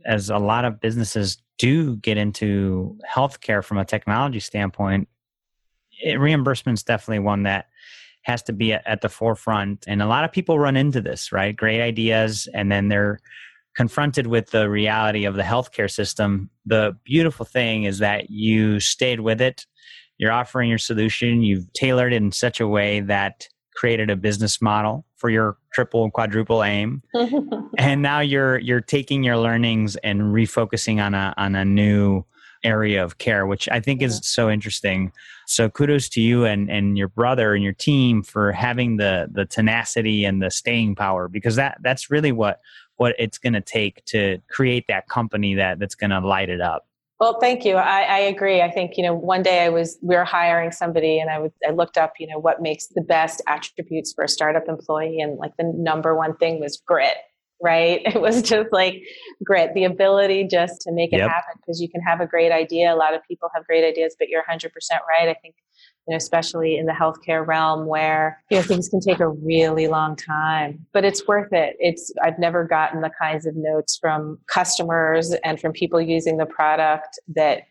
as 0.05 0.29
a 0.29 0.37
lot 0.37 0.65
of 0.65 0.79
businesses 0.79 1.37
do 1.57 1.97
get 1.97 2.17
into 2.17 2.97
healthcare 3.09 3.63
from 3.63 3.77
a 3.77 3.85
technology 3.85 4.39
standpoint, 4.39 5.07
reimbursement 6.15 6.79
is 6.79 6.83
definitely 6.83 7.19
one 7.19 7.43
that 7.43 7.67
has 8.23 8.43
to 8.43 8.53
be 8.53 8.73
at 8.73 9.01
the 9.01 9.09
forefront. 9.09 9.85
And 9.87 10.01
a 10.01 10.07
lot 10.07 10.23
of 10.23 10.31
people 10.31 10.57
run 10.57 10.77
into 10.77 11.01
this, 11.01 11.31
right? 11.31 11.55
Great 11.55 11.81
ideas, 11.81 12.47
and 12.53 12.71
then 12.71 12.87
they're 12.87 13.19
confronted 13.75 14.27
with 14.27 14.51
the 14.51 14.69
reality 14.69 15.25
of 15.25 15.35
the 15.35 15.43
healthcare 15.43 15.89
system. 15.89 16.49
The 16.65 16.95
beautiful 17.03 17.45
thing 17.45 17.83
is 17.83 17.99
that 17.99 18.29
you 18.29 18.79
stayed 18.79 19.21
with 19.21 19.41
it 19.41 19.65
you're 20.21 20.31
offering 20.31 20.69
your 20.69 20.77
solution. 20.77 21.41
You've 21.41 21.73
tailored 21.73 22.13
it 22.13 22.17
in 22.17 22.31
such 22.31 22.61
a 22.61 22.67
way 22.67 23.01
that 23.01 23.47
created 23.75 24.11
a 24.11 24.15
business 24.15 24.61
model 24.61 25.03
for 25.17 25.31
your 25.31 25.57
triple 25.73 26.03
and 26.03 26.13
quadruple 26.13 26.63
aim 26.63 27.01
and 27.77 28.01
now 28.01 28.19
you're 28.19 28.59
you're 28.59 28.81
taking 28.81 29.23
your 29.23 29.37
learnings 29.37 29.95
and 29.97 30.21
refocusing 30.21 31.01
on 31.01 31.13
a 31.13 31.33
on 31.37 31.55
a 31.55 31.63
new 31.63 32.23
area 32.63 33.01
of 33.01 33.17
care 33.17 33.47
which 33.47 33.69
i 33.69 33.79
think 33.79 34.01
is 34.01 34.19
so 34.23 34.49
interesting 34.49 35.11
so 35.47 35.69
kudos 35.69 36.09
to 36.09 36.19
you 36.19 36.43
and 36.43 36.69
and 36.69 36.97
your 36.97 37.07
brother 37.07 37.55
and 37.55 37.63
your 37.63 37.73
team 37.73 38.21
for 38.21 38.51
having 38.51 38.97
the 38.97 39.29
the 39.31 39.45
tenacity 39.45 40.25
and 40.25 40.41
the 40.41 40.51
staying 40.51 40.93
power 40.93 41.29
because 41.29 41.55
that 41.55 41.77
that's 41.81 42.11
really 42.11 42.33
what 42.33 42.59
what 43.01 43.15
it's 43.17 43.39
going 43.39 43.53
to 43.53 43.61
take 43.61 44.05
to 44.05 44.37
create 44.47 44.85
that 44.87 45.09
company 45.09 45.55
that 45.55 45.79
that's 45.79 45.95
going 45.95 46.11
to 46.11 46.19
light 46.19 46.49
it 46.49 46.61
up 46.61 46.85
well, 47.21 47.37
thank 47.39 47.65
you. 47.65 47.75
I, 47.75 48.01
I, 48.01 48.17
agree. 48.17 48.63
I 48.63 48.71
think 48.71 48.97
you 48.97 49.03
know 49.03 49.13
one 49.13 49.43
day 49.43 49.63
I 49.63 49.69
was 49.69 49.95
we 50.01 50.15
were 50.15 50.25
hiring 50.25 50.71
somebody, 50.71 51.19
and 51.19 51.29
I 51.29 51.37
was 51.37 51.51
I 51.67 51.69
looked 51.69 51.95
up 51.95 52.13
you 52.17 52.25
know 52.25 52.39
what 52.39 52.63
makes 52.63 52.87
the 52.87 53.01
best 53.01 53.43
attributes 53.45 54.11
for 54.11 54.23
a 54.23 54.27
startup 54.27 54.67
employee, 54.67 55.19
and 55.19 55.37
like 55.37 55.55
the 55.55 55.71
number 55.75 56.15
one 56.15 56.35
thing 56.37 56.59
was 56.59 56.81
grit. 56.83 57.17
Right? 57.61 58.01
It 58.15 58.19
was 58.19 58.41
just 58.41 58.69
like 58.71 59.03
grit, 59.43 59.75
the 59.75 59.83
ability 59.83 60.47
just 60.49 60.81
to 60.81 60.91
make 60.91 61.13
it 61.13 61.17
yep. 61.17 61.29
happen 61.29 61.53
because 61.57 61.79
you 61.79 61.89
can 61.89 62.01
have 62.01 62.21
a 62.21 62.25
great 62.25 62.51
idea. 62.51 62.91
A 62.91 62.97
lot 62.97 63.13
of 63.13 63.21
people 63.27 63.49
have 63.53 63.67
great 63.67 63.83
ideas, 63.83 64.15
but 64.17 64.27
you're 64.29 64.43
100% 64.49 64.63
right. 65.07 65.29
I 65.29 65.35
think 65.43 65.53
you 66.07 66.13
know, 66.13 66.17
especially 66.17 66.77
in 66.77 66.85
the 66.85 66.93
healthcare 66.93 67.45
realm 67.45 67.85
where 67.85 68.43
you 68.49 68.57
know 68.57 68.63
things 68.63 68.89
can 68.89 68.99
take 68.99 69.19
a 69.19 69.27
really 69.27 69.87
long 69.87 70.15
time 70.15 70.85
but 70.93 71.05
it's 71.05 71.27
worth 71.27 71.51
it. 71.53 71.75
It's 71.79 72.11
i've 72.23 72.39
never 72.39 72.65
gotten 72.65 73.01
the 73.01 73.11
kinds 73.21 73.45
of 73.45 73.55
notes 73.55 73.97
from 73.99 74.39
customers 74.47 75.33
and 75.43 75.59
from 75.59 75.71
people 75.71 76.01
using 76.01 76.37
the 76.37 76.45
product 76.45 77.19
that 77.35 77.63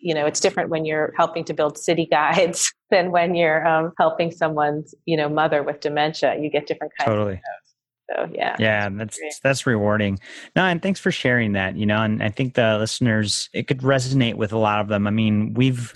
you 0.00 0.14
know 0.14 0.26
it's 0.26 0.40
different 0.40 0.70
when 0.70 0.84
you're 0.84 1.12
helping 1.16 1.44
to 1.44 1.54
build 1.54 1.78
city 1.78 2.06
guides 2.10 2.72
than 2.90 3.10
when 3.10 3.34
you're 3.34 3.66
um, 3.66 3.92
helping 3.98 4.30
someone's 4.30 4.94
you 5.04 5.16
know 5.16 5.28
mother 5.28 5.62
with 5.62 5.80
dementia. 5.80 6.36
You 6.40 6.50
get 6.50 6.66
different 6.66 6.92
kinds 6.98 7.08
totally. 7.08 7.34
of 7.34 7.38
notes. 7.38 7.74
So 8.08 8.28
yeah 8.32 8.56
yeah 8.58 8.88
that's 8.90 9.18
that's 9.42 9.66
rewarding. 9.66 10.18
No 10.54 10.64
and 10.64 10.82
thanks 10.82 11.00
for 11.00 11.10
sharing 11.10 11.52
that 11.52 11.76
you 11.76 11.86
know 11.86 12.02
and 12.02 12.22
i 12.22 12.30
think 12.30 12.54
the 12.54 12.78
listeners 12.78 13.48
it 13.52 13.66
could 13.66 13.80
resonate 13.80 14.34
with 14.34 14.52
a 14.52 14.58
lot 14.58 14.80
of 14.80 14.88
them. 14.88 15.06
I 15.06 15.10
mean 15.10 15.54
we've 15.54 15.94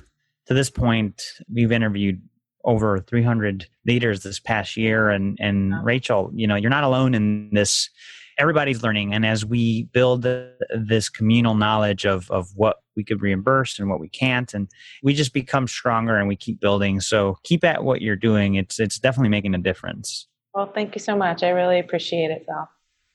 to 0.51 0.55
this 0.55 0.69
point, 0.69 1.23
we've 1.53 1.71
interviewed 1.71 2.21
over 2.65 2.99
300 2.99 3.69
leaders 3.87 4.25
this 4.25 4.41
past 4.41 4.77
year. 4.77 5.09
And, 5.09 5.39
and 5.41 5.73
Rachel, 5.85 6.33
you 6.35 6.49
know, 6.49 6.57
you're 6.57 6.71
not 6.71 6.83
alone 6.83 7.15
in 7.15 7.51
this. 7.53 7.89
Everybody's 8.37 8.83
learning. 8.83 9.15
And 9.15 9.25
as 9.25 9.47
we 9.47 9.85
build 9.85 10.23
this 10.23 11.09
communal 11.09 11.55
knowledge 11.55 12.05
of, 12.05 12.29
of 12.33 12.49
what 12.57 12.79
we 12.97 13.05
could 13.05 13.23
reimburse 13.23 13.79
and 13.79 13.89
what 13.89 14.01
we 14.01 14.09
can't, 14.09 14.53
and 14.53 14.69
we 15.05 15.15
just 15.15 15.33
become 15.33 15.69
stronger 15.69 16.17
and 16.17 16.27
we 16.27 16.35
keep 16.35 16.59
building. 16.59 17.01
So 17.01 17.39
keep 17.45 17.63
at 17.63 17.85
what 17.85 18.03
you're 18.03 18.17
doing. 18.17 18.57
It's, 18.57 18.81
it's 18.81 18.99
definitely 18.99 19.29
making 19.29 19.55
a 19.55 19.59
difference. 19.59 20.27
Well, 20.53 20.73
thank 20.75 20.97
you 20.97 21.01
so 21.01 21.17
much. 21.17 21.45
I 21.45 21.51
really 21.51 21.79
appreciate 21.79 22.33
it, 22.33 22.45
Phil. 22.45 22.69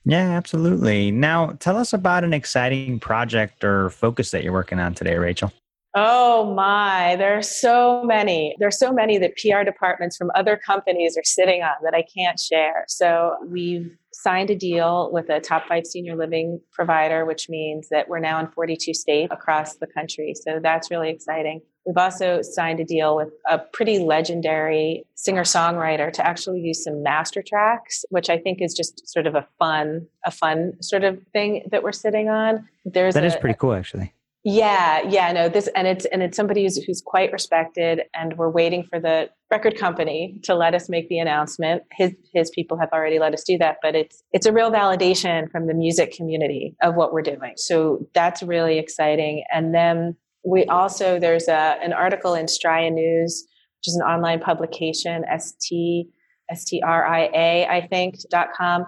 Yeah, 0.06 0.38
absolutely. 0.38 1.12
Now, 1.12 1.58
tell 1.60 1.76
us 1.76 1.91
about 1.91 2.24
an 2.24 2.32
exciting 2.32 2.98
project 3.00 3.65
or 3.65 3.89
focus 3.89 4.32
that 4.32 4.41
you're 4.41 4.54
working 4.54 4.80
on 4.80 4.93
today, 4.93 5.17
Rachel. 5.17 5.52
Oh 5.97 6.53
my, 6.53 7.15
there 7.15 7.38
are 7.38 7.41
so 7.41 8.03
many. 8.03 8.53
There 8.60 8.67
are 8.67 8.71
so 8.71 8.91
many 8.91 9.17
that 9.17 9.38
PR 9.38 9.63
departments 9.63 10.17
from 10.17 10.29
other 10.36 10.58
companies 10.58 11.17
are 11.17 11.23
sitting 11.23 11.63
on 11.63 11.75
that 11.84 11.93
I 11.93 12.03
can't 12.03 12.38
share. 12.38 12.84
So 12.89 13.38
we've 13.47 13.95
signed 14.12 14.49
a 14.49 14.55
deal 14.55 15.10
with 15.13 15.29
a 15.29 15.39
top 15.39 15.67
five 15.69 15.86
senior 15.86 16.17
living 16.17 16.60
provider, 16.73 17.25
which 17.25 17.47
means 17.47 17.88
that 17.89 18.10
we're 18.10 18.19
now 18.19 18.39
in 18.39 18.47
42 18.47 18.93
states 18.93 19.31
across 19.31 19.77
the 19.77 19.88
country. 19.88 20.34
So 20.36 20.60
that's 20.62 20.91
really 20.91 21.10
exciting. 21.10 21.62
We've 21.86 21.97
also 21.97 22.41
signed 22.41 22.79
a 22.79 22.84
deal 22.84 23.15
with 23.15 23.29
a 23.49 23.60
pretty 23.60 23.99
legendary 23.99 25.05
singer 25.13 25.43
songwriter 25.43 26.12
to 26.12 26.25
actually 26.25 26.60
use 26.60 26.84
some 26.84 27.03
master 27.03 27.41
tracks, 27.41 28.03
which 28.10 28.29
I 28.29 28.38
think 28.38 28.62
is 28.62 28.73
just 28.73 29.08
sort 29.08 29.27
of 29.27 29.36
a 29.36 29.47
fun, 29.60 30.08
a 30.25 30.31
fun 30.31 30.73
sort 30.81 31.03
of 31.03 31.21
thing 31.31 31.67
that 31.71 31.84
we're 31.84 31.91
sitting 31.91 32.27
on. 32.27 32.67
There's 32.84 33.13
that 33.13 33.23
is 33.23 33.36
pretty 33.36 33.58
cool, 33.58 33.73
actually. 33.73 34.14
Yeah, 34.47 35.01
yeah, 35.10 35.31
no, 35.31 35.49
this 35.49 35.67
and 35.75 35.88
it's 35.88 36.05
and 36.05 36.21
it's 36.21 36.38
somebody 36.38 36.62
who's 36.62 36.77
who's 36.77 37.01
quite 37.03 37.31
respected, 37.31 38.01
and 38.13 38.38
we're 38.38 38.51
waiting 38.51 38.84
for 38.88 38.99
the 38.99 39.27
record 39.49 39.75
company 39.75 40.39
to 40.43 40.53
let 40.53 40.75
us 40.75 40.88
make 40.88 41.10
the 41.10 41.17
announcement. 41.17 41.81
His 41.91 42.13
his 42.31 42.51
people 42.51 42.77
have 42.77 42.89
already 42.93 43.17
let 43.17 43.34
us 43.34 43.43
do 43.43 43.58
that, 43.58 43.77
but 43.81 43.95
it's 43.95 44.21
it's 44.34 44.45
a 44.45 44.53
real 44.53 44.71
validation 44.71 45.49
from 45.49 45.65
the 45.65 45.73
music 45.73 46.12
community 46.15 46.75
of 46.84 46.93
what 46.93 47.12
we're 47.12 47.23
doing. 47.23 47.53
So 47.58 48.08
that's 48.13 48.43
really 48.43 48.77
exciting. 48.77 49.43
And 49.51 49.73
then 49.73 50.15
we 50.45 50.65
also 50.65 51.17
there's 51.19 51.47
a 51.47 51.77
an 51.81 51.91
article 51.91 52.36
in 52.36 52.45
Stria 52.45 52.93
News, 52.93 53.47
which 53.79 53.88
is 53.88 53.95
an 53.95 54.03
online 54.05 54.41
publication, 54.41 55.23
st 55.39 56.08
s 56.51 56.65
t 56.65 56.84
r 56.84 57.03
i 57.03 57.29
a 57.34 57.65
I 57.65 57.88
think 57.88 58.17
dot 58.29 58.49
com 58.55 58.86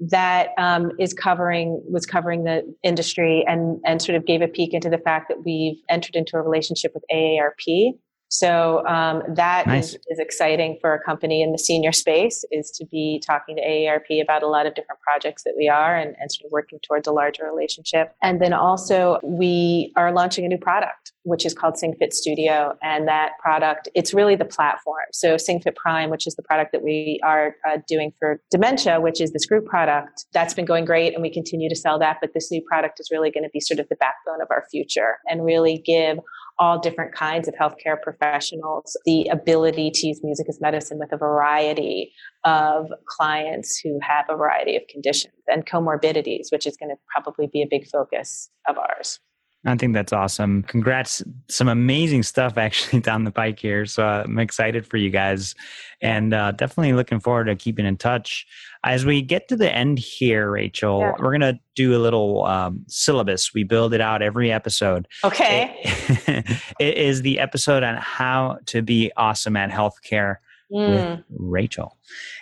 that 0.00 0.48
um, 0.58 0.90
is 0.98 1.14
covering 1.14 1.82
was 1.88 2.06
covering 2.06 2.44
the 2.44 2.62
industry 2.82 3.44
and 3.46 3.80
and 3.84 4.02
sort 4.02 4.16
of 4.16 4.26
gave 4.26 4.42
a 4.42 4.48
peek 4.48 4.74
into 4.74 4.90
the 4.90 4.98
fact 4.98 5.28
that 5.28 5.44
we've 5.44 5.76
entered 5.88 6.16
into 6.16 6.36
a 6.36 6.42
relationship 6.42 6.92
with 6.94 7.04
AARP 7.12 7.94
so 8.34 8.84
um, 8.86 9.22
that 9.36 9.68
nice. 9.68 9.90
is, 9.90 9.94
is, 10.08 10.18
exciting 10.18 10.78
for 10.80 10.92
a 10.92 11.00
company 11.00 11.40
in 11.40 11.52
the 11.52 11.58
senior 11.58 11.92
space 11.92 12.44
is 12.50 12.70
to 12.72 12.86
be 12.86 13.22
talking 13.24 13.54
to 13.54 13.62
AARP 13.62 14.20
about 14.20 14.42
a 14.42 14.48
lot 14.48 14.66
of 14.66 14.74
different 14.74 15.00
projects 15.02 15.44
that 15.44 15.54
we 15.56 15.68
are 15.68 15.96
and, 15.96 16.16
and 16.18 16.32
sort 16.32 16.46
of 16.46 16.50
working 16.50 16.80
towards 16.82 17.06
a 17.06 17.12
larger 17.12 17.44
relationship. 17.44 18.12
And 18.22 18.40
then 18.40 18.52
also 18.52 19.20
we 19.22 19.92
are 19.94 20.10
launching 20.10 20.44
a 20.44 20.48
new 20.48 20.58
product, 20.58 21.03
which 21.24 21.44
is 21.44 21.54
called 21.54 21.74
SingFit 21.74 22.12
Studio. 22.12 22.74
And 22.82 23.08
that 23.08 23.32
product, 23.40 23.88
it's 23.94 24.14
really 24.14 24.36
the 24.36 24.44
platform. 24.44 25.06
So 25.12 25.34
SingFit 25.36 25.74
Prime, 25.74 26.10
which 26.10 26.26
is 26.26 26.34
the 26.36 26.42
product 26.42 26.72
that 26.72 26.82
we 26.82 27.20
are 27.24 27.56
uh, 27.68 27.78
doing 27.88 28.12
for 28.18 28.40
dementia, 28.50 29.00
which 29.00 29.20
is 29.20 29.32
this 29.32 29.46
group 29.46 29.66
product, 29.66 30.26
that's 30.32 30.54
been 30.54 30.64
going 30.64 30.84
great 30.84 31.14
and 31.14 31.22
we 31.22 31.30
continue 31.30 31.68
to 31.68 31.76
sell 31.76 31.98
that. 31.98 32.18
But 32.20 32.34
this 32.34 32.50
new 32.50 32.62
product 32.62 33.00
is 33.00 33.08
really 33.10 33.30
going 33.30 33.44
to 33.44 33.50
be 33.52 33.60
sort 33.60 33.80
of 33.80 33.88
the 33.88 33.96
backbone 33.96 34.40
of 34.40 34.48
our 34.50 34.64
future 34.70 35.18
and 35.28 35.44
really 35.44 35.82
give 35.84 36.18
all 36.58 36.78
different 36.78 37.14
kinds 37.14 37.48
of 37.48 37.54
healthcare 37.54 38.00
professionals 38.00 38.96
the 39.04 39.26
ability 39.26 39.90
to 39.92 40.06
use 40.06 40.20
music 40.22 40.46
as 40.48 40.60
medicine 40.60 40.98
with 40.98 41.12
a 41.12 41.16
variety 41.16 42.12
of 42.44 42.92
clients 43.06 43.80
who 43.82 43.98
have 44.00 44.26
a 44.28 44.36
variety 44.36 44.76
of 44.76 44.82
conditions 44.88 45.32
and 45.48 45.66
comorbidities, 45.66 46.46
which 46.50 46.66
is 46.66 46.76
going 46.76 46.90
to 46.90 46.96
probably 47.12 47.48
be 47.52 47.62
a 47.62 47.66
big 47.68 47.86
focus 47.88 48.50
of 48.68 48.78
ours. 48.78 49.18
I 49.66 49.76
think 49.76 49.94
that's 49.94 50.12
awesome. 50.12 50.62
Congrats. 50.64 51.22
Some 51.48 51.68
amazing 51.68 52.22
stuff 52.22 52.58
actually 52.58 53.00
down 53.02 53.24
the 53.24 53.30
pike 53.30 53.58
here. 53.58 53.86
So 53.86 54.06
uh, 54.06 54.24
I'm 54.26 54.38
excited 54.38 54.86
for 54.86 54.98
you 54.98 55.10
guys 55.10 55.54
and 56.02 56.34
uh, 56.34 56.52
definitely 56.52 56.92
looking 56.92 57.18
forward 57.18 57.44
to 57.44 57.56
keeping 57.56 57.86
in 57.86 57.96
touch. 57.96 58.46
As 58.84 59.06
we 59.06 59.22
get 59.22 59.48
to 59.48 59.56
the 59.56 59.74
end 59.74 59.98
here, 59.98 60.50
Rachel, 60.50 61.00
yeah. 61.00 61.12
we're 61.18 61.30
going 61.30 61.40
to 61.40 61.58
do 61.74 61.96
a 61.96 62.00
little 62.00 62.44
um, 62.44 62.84
syllabus. 62.88 63.54
We 63.54 63.64
build 63.64 63.94
it 63.94 64.02
out 64.02 64.20
every 64.20 64.52
episode. 64.52 65.08
Okay. 65.24 65.74
it, 65.82 66.62
it 66.80 66.98
is 66.98 67.22
the 67.22 67.40
episode 67.40 67.82
on 67.82 67.96
how 67.96 68.58
to 68.66 68.82
be 68.82 69.10
awesome 69.16 69.56
at 69.56 69.70
healthcare 69.70 70.36
mm. 70.74 71.16
with 71.16 71.24
Rachel. 71.30 71.98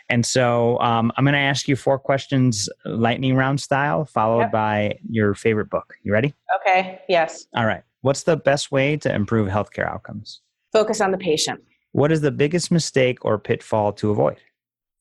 And 0.08 0.24
so 0.24 0.78
um, 0.80 1.12
I'm 1.16 1.24
going 1.24 1.34
to 1.34 1.38
ask 1.38 1.68
you 1.68 1.76
four 1.76 1.98
questions, 1.98 2.68
lightning 2.84 3.36
round 3.36 3.60
style, 3.60 4.04
followed 4.04 4.40
yep. 4.40 4.52
by 4.52 4.98
your 5.08 5.34
favorite 5.34 5.70
book. 5.70 5.94
You 6.02 6.12
ready? 6.12 6.34
Okay. 6.60 7.00
Yes. 7.08 7.46
All 7.54 7.66
right. 7.66 7.82
What's 8.00 8.24
the 8.24 8.36
best 8.36 8.72
way 8.72 8.96
to 8.98 9.14
improve 9.14 9.48
healthcare 9.48 9.88
outcomes? 9.88 10.40
Focus 10.72 11.00
on 11.00 11.10
the 11.10 11.18
patient. 11.18 11.60
What 11.92 12.10
is 12.10 12.20
the 12.22 12.30
biggest 12.30 12.70
mistake 12.70 13.24
or 13.24 13.38
pitfall 13.38 13.92
to 13.94 14.10
avoid? 14.10 14.38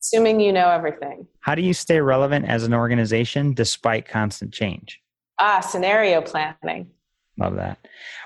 Assuming 0.02 0.40
you 0.40 0.52
know 0.52 0.68
everything. 0.68 1.26
How 1.40 1.54
do 1.54 1.62
you 1.62 1.74
stay 1.74 2.00
relevant 2.00 2.46
as 2.46 2.64
an 2.64 2.74
organization 2.74 3.54
despite 3.54 4.06
constant 4.06 4.52
change? 4.52 5.00
Ah, 5.38 5.60
scenario 5.60 6.20
planning. 6.20 6.90
Love 7.38 7.56
that. 7.56 7.78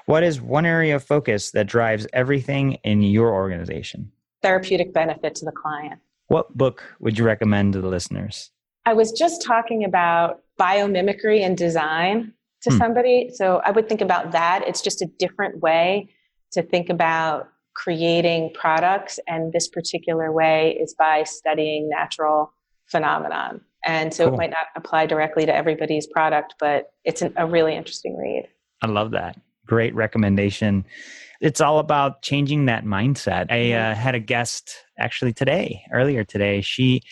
What 0.07 0.23
is 0.23 0.41
one 0.41 0.67
area 0.67 0.97
of 0.97 1.05
focus 1.05 1.53
that 1.53 1.67
drives 1.67 2.07
everything 2.13 2.75
in 2.83 3.03
your 3.03 3.33
organization? 3.33 4.11
Therapeutic 4.47 4.93
benefit 4.93 5.35
to 5.35 5.45
the 5.45 5.51
client. 5.51 6.01
What 6.29 6.57
book 6.57 6.83
would 7.01 7.19
you 7.19 7.25
recommend 7.25 7.73
to 7.73 7.81
the 7.81 7.89
listeners? 7.89 8.51
I 8.85 8.93
was 8.93 9.11
just 9.11 9.43
talking 9.43 9.85
about 9.85 10.43
biomimicry 10.59 11.41
and 11.41 11.57
design 11.57 12.33
to 12.63 12.71
hmm. 12.71 12.79
somebody. 12.79 13.31
So 13.35 13.61
I 13.65 13.73
would 13.73 13.89
think 13.89 14.01
about 14.01 14.31
that. 14.33 14.63
It's 14.67 14.81
just 14.81 15.03
a 15.03 15.07
different 15.19 15.61
way 15.61 16.09
to 16.53 16.63
think 16.63 16.91
about 16.91 17.49
creating 17.75 18.53
products. 18.55 19.19
And 19.27 19.53
this 19.53 19.69
particular 19.69 20.31
way 20.33 20.79
is 20.81 20.95
by 20.97 21.25
studying 21.25 21.89
natural 21.89 22.53
phenomenon. 22.87 23.61
And 23.85 24.15
so 24.15 24.27
cool. 24.27 24.35
it 24.35 24.37
might 24.39 24.51
not 24.51 24.67
apply 24.77 25.07
directly 25.07 25.45
to 25.47 25.55
everybody's 25.55 26.07
product, 26.07 26.55
but 26.61 26.93
it's 27.05 27.21
an, 27.21 27.33
a 27.37 27.47
really 27.47 27.75
interesting 27.75 28.17
read. 28.17 28.49
I 28.83 28.87
love 28.87 29.11
that. 29.11 29.41
Great 29.67 29.95
recommendation 29.95 30.85
it's 31.41 31.61
all 31.61 31.79
about 31.79 32.23
changing 32.23 32.67
that 32.67 32.85
mindset. 32.85 33.47
I 33.51 33.73
uh, 33.73 33.95
had 33.95 34.15
a 34.15 34.21
guest 34.21 34.75
actually 34.99 35.33
today, 35.33 35.83
earlier 35.93 36.25
today. 36.25 36.61
She 36.61 37.03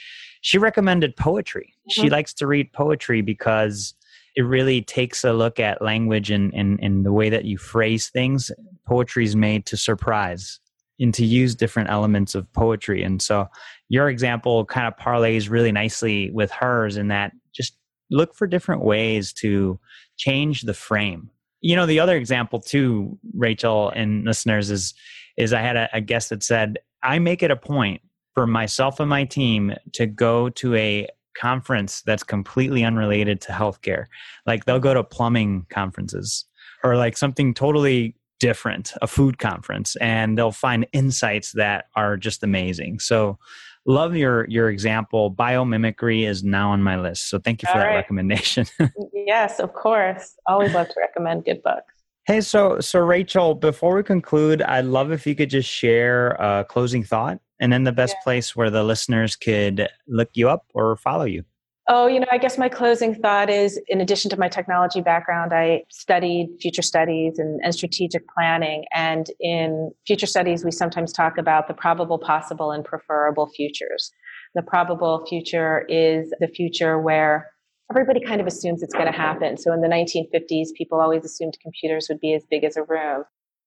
she 0.41 0.59
recommended 0.59 1.17
poetry. 1.17 1.75
Mm-hmm. 1.91 2.03
She 2.03 2.11
likes 2.11 2.35
to 2.35 2.47
read 2.47 2.73
poetry 2.73 3.23
because 3.23 3.95
it 4.37 4.43
really 4.43 4.83
takes 4.83 5.25
a 5.25 5.33
look 5.33 5.61
at 5.61 5.81
language 5.81 6.31
and, 6.31 6.53
and, 6.55 6.79
and 6.83 7.07
the 7.07 7.13
way 7.13 7.31
that 7.31 7.45
you 7.45 7.57
phrase 7.57 8.11
things. 8.11 8.51
Poetry 8.87 9.25
is 9.25 9.37
made 9.37 9.65
to 9.67 9.77
surprise. 9.77 10.59
and 10.99 11.15
to 11.15 11.25
use 11.25 11.55
different 11.55 11.91
elements 11.91 12.35
of 12.35 12.53
poetry. 12.53 13.03
And 13.03 13.23
so 13.23 13.47
your 13.89 14.09
example 14.09 14.65
kind 14.65 14.87
of 14.87 14.97
parlays 14.97 15.51
really 15.51 15.73
nicely 15.73 16.31
with 16.33 16.51
hers 16.51 16.97
in 16.97 17.09
that 17.09 17.33
just 17.55 17.77
look 18.11 18.35
for 18.35 18.47
different 18.47 18.83
ways 18.83 19.33
to 19.35 19.79
change 20.17 20.63
the 20.63 20.75
frame. 20.75 21.31
You 21.65 21.77
know, 21.77 21.87
the 21.87 21.99
other 21.99 22.15
example 22.15 22.61
too, 22.61 23.19
Rachel 23.33 23.89
and 23.89 24.23
listeners, 24.23 24.71
is 24.71 24.93
is 25.39 25.55
I 25.55 25.63
had 25.63 25.77
a, 25.77 25.89
a 25.95 26.01
guest 26.03 26.29
that 26.29 26.43
said, 26.43 26.79
I 27.03 27.19
make 27.19 27.43
it 27.43 27.51
a 27.51 27.57
point 27.57 28.03
for 28.35 28.47
myself 28.47 29.01
and 29.01 29.09
my 29.09 29.25
team 29.25 29.73
to 29.95 30.07
go 30.07 30.51
to 30.51 30.75
a 30.75 31.09
conference 31.35 32.03
that's 32.03 32.23
completely 32.23 32.85
unrelated 32.85 33.41
to 33.41 33.53
healthcare. 33.53 34.05
Like 34.47 34.67
they'll 34.67 34.79
go 34.79 34.93
to 34.93 35.03
plumbing 35.03 35.67
conferences 35.71 36.45
or 36.85 36.97
like 36.97 37.17
something 37.17 37.55
totally 37.55 38.15
different, 38.41 38.93
a 39.01 39.07
food 39.07 39.39
conference, 39.39 39.97
and 39.97 40.37
they'll 40.37 40.53
find 40.53 40.87
insights 40.93 41.53
that 41.53 41.87
are 41.97 42.19
just 42.19 42.43
amazing. 42.43 42.99
So 42.99 43.39
love 43.87 44.17
your 44.17 44.47
your 44.49 44.71
example. 44.71 45.33
Biomimicry 45.33 46.27
is 46.27 46.43
now 46.43 46.71
on 46.71 46.83
my 46.83 46.99
list. 46.99 47.29
So 47.29 47.39
thank 47.39 47.63
you 47.63 47.67
for 47.67 47.75
All 47.75 47.81
that 47.81 47.89
right. 47.89 47.97
recommendation. 47.97 48.67
yes, 49.13 49.61
of 49.61 49.73
course. 49.75 50.37
Always 50.47 50.73
love 50.75 50.89
to 50.89 50.95
recommend 50.99 51.45
good 51.45 51.63
books. 51.63 51.93
Hey, 52.27 52.41
so 52.41 52.81
so 52.81 53.01
Rachel, 53.01 53.55
before 53.55 53.97
we 53.97 54.03
conclude, 54.03 54.63
I'd 54.63 54.87
love 54.87 55.13
if 55.13 55.27
you 55.27 55.35
could 55.35 55.51
just 55.51 55.69
share 55.69 56.31
a 56.33 56.65
closing 56.65 57.05
thought 57.05 57.39
and 57.61 57.73
then 57.73 57.85
the 57.85 57.93
best 57.93 58.17
yeah. 58.19 58.25
place 58.25 58.57
where 58.57 58.71
the 58.71 58.83
listeners 58.83 59.37
could 59.37 59.89
look 60.09 60.31
you 60.35 60.49
up 60.49 60.67
or 60.75 60.97
follow 60.97 61.25
you. 61.25 61.45
Oh, 61.87 62.07
you 62.07 62.19
know, 62.19 62.27
I 62.33 62.39
guess 62.39 62.57
my 62.57 62.71
closing 62.71 63.15
thought 63.15 63.51
is 63.51 63.79
in 63.89 64.01
addition 64.01 64.31
to 64.31 64.39
my 64.39 64.49
technology 64.49 65.03
background, 65.03 65.53
I 65.53 65.83
studied 65.91 66.49
future 66.59 66.81
studies 66.81 67.39
and, 67.39 67.61
and, 67.63 67.75
strategic 67.75 68.23
planning. 68.29 68.85
And 68.95 69.27
in 69.39 69.91
future 70.07 70.27
studies, 70.27 70.65
we 70.65 70.71
sometimes 70.71 71.13
talk 71.13 71.37
about 71.37 71.69
the 71.69 71.75
probable, 71.75 72.19
possible, 72.19 72.71
and 72.71 72.87
preferable 72.87 73.49
futures. 73.55 74.11
The 74.55 74.63
probable 74.63 75.27
future 75.29 75.85
is 75.91 76.33
the 76.41 76.49
future 76.49 76.99
where 76.99 77.51
everybody 77.91 78.21
kind 78.21 78.41
of 78.41 78.47
assumes 78.47 78.83
it's 78.83 78.95
going 78.95 79.13
to 79.13 79.13
happen. 79.13 79.59
So 79.59 79.71
in 79.75 79.83
the 79.83 79.89
1950s, 79.89 80.69
people 80.79 81.03
always 81.03 81.23
assumed 81.23 81.59
computers 81.63 82.07
would 82.09 82.21
be 82.21 82.33
as 82.33 82.45
big 82.51 82.65
as 82.65 82.79
a 82.79 82.83
room 82.85 83.25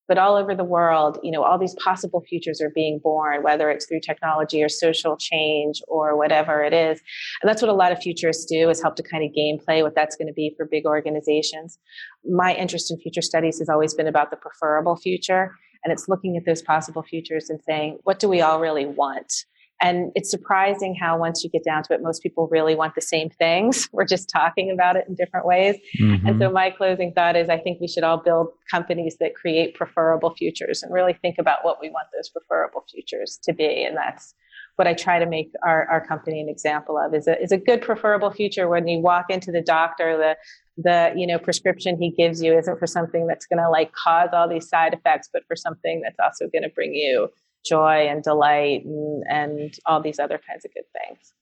but 0.08 0.18
all 0.18 0.34
over 0.34 0.54
the 0.54 0.64
world, 0.64 1.18
you 1.22 1.30
know, 1.30 1.44
all 1.44 1.58
these 1.58 1.76
possible 1.84 2.22
futures 2.28 2.60
are 2.60 2.70
being 2.74 2.98
born, 3.02 3.42
whether 3.42 3.70
it's 3.70 3.86
through 3.86 4.00
technology 4.00 4.62
or 4.62 4.68
social 4.68 5.16
change 5.16 5.82
or 5.86 6.16
whatever 6.16 6.64
it 6.64 6.72
is. 6.72 7.00
And 7.42 7.48
that's 7.48 7.62
what 7.62 7.68
a 7.68 7.74
lot 7.74 7.92
of 7.92 7.98
futurists 7.98 8.46
do 8.46 8.70
is 8.70 8.82
help 8.82 8.96
to 8.96 9.02
kind 9.02 9.22
of 9.22 9.34
game 9.34 9.58
play 9.58 9.82
what 9.82 9.94
that's 9.94 10.16
going 10.16 10.28
to 10.28 10.32
be 10.32 10.54
for 10.56 10.66
big 10.66 10.86
organizations. 10.86 11.78
My 12.24 12.54
interest 12.54 12.90
in 12.90 12.98
future 12.98 13.22
studies 13.22 13.58
has 13.58 13.68
always 13.68 13.94
been 13.94 14.08
about 14.08 14.30
the 14.30 14.36
preferable 14.36 14.96
future. 14.96 15.52
And 15.84 15.92
it's 15.92 16.08
looking 16.08 16.36
at 16.36 16.44
those 16.44 16.62
possible 16.62 17.02
futures 17.02 17.50
and 17.50 17.60
saying, 17.64 17.98
what 18.02 18.18
do 18.18 18.28
we 18.28 18.40
all 18.40 18.60
really 18.60 18.86
want? 18.86 19.32
And 19.80 20.10
it's 20.14 20.30
surprising 20.30 20.96
how 21.00 21.18
once 21.18 21.44
you 21.44 21.50
get 21.50 21.62
down 21.64 21.84
to 21.84 21.94
it, 21.94 22.02
most 22.02 22.22
people 22.22 22.48
really 22.50 22.74
want 22.74 22.94
the 22.94 23.00
same 23.00 23.30
things. 23.30 23.88
We're 23.92 24.06
just 24.06 24.28
talking 24.28 24.70
about 24.70 24.96
it 24.96 25.04
in 25.08 25.14
different 25.14 25.46
ways. 25.46 25.76
Mm-hmm. 26.00 26.26
And 26.26 26.40
so 26.40 26.50
my 26.50 26.70
closing 26.70 27.12
thought 27.12 27.36
is 27.36 27.48
I 27.48 27.58
think 27.58 27.80
we 27.80 27.86
should 27.86 28.02
all 28.02 28.20
build 28.20 28.48
companies 28.70 29.16
that 29.20 29.34
create 29.34 29.74
preferable 29.74 30.34
futures 30.34 30.82
and 30.82 30.92
really 30.92 31.12
think 31.12 31.36
about 31.38 31.64
what 31.64 31.78
we 31.80 31.90
want 31.90 32.08
those 32.16 32.28
preferable 32.28 32.84
futures 32.90 33.38
to 33.44 33.52
be. 33.52 33.84
And 33.84 33.96
that's 33.96 34.34
what 34.74 34.86
I 34.88 34.94
try 34.94 35.18
to 35.18 35.26
make 35.26 35.52
our, 35.64 35.88
our 35.88 36.06
company 36.06 36.40
an 36.40 36.48
example 36.48 36.98
of 36.98 37.14
is 37.14 37.26
a, 37.26 37.40
is 37.42 37.52
a 37.52 37.56
good 37.56 37.82
preferable 37.82 38.30
future 38.30 38.68
when 38.68 38.86
you 38.86 39.00
walk 39.00 39.26
into 39.28 39.50
the 39.50 39.60
doctor, 39.60 40.16
the, 40.16 40.36
the, 40.76 41.12
you 41.16 41.26
know, 41.26 41.38
prescription 41.38 41.96
he 42.00 42.10
gives 42.10 42.40
you 42.40 42.56
isn't 42.56 42.78
for 42.78 42.86
something 42.86 43.26
that's 43.26 43.46
going 43.46 43.60
to 43.60 43.68
like 43.68 43.92
cause 43.92 44.28
all 44.32 44.48
these 44.48 44.68
side 44.68 44.94
effects, 44.94 45.28
but 45.32 45.42
for 45.48 45.56
something 45.56 46.00
that's 46.04 46.18
also 46.22 46.48
going 46.52 46.62
to 46.62 46.68
bring 46.68 46.94
you 46.94 47.28
joy 47.64 48.06
and 48.08 48.22
delight 48.22 48.84
and, 48.84 49.24
and 49.28 49.74
all 49.86 50.00
these 50.00 50.18
other 50.18 50.40
kinds 50.48 50.64
of 50.64 50.72
good 50.74 50.84
things. 50.92 51.32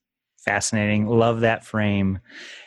Fascinating. 0.44 1.06
Love 1.06 1.40
that 1.40 1.64
frame. 1.64 2.20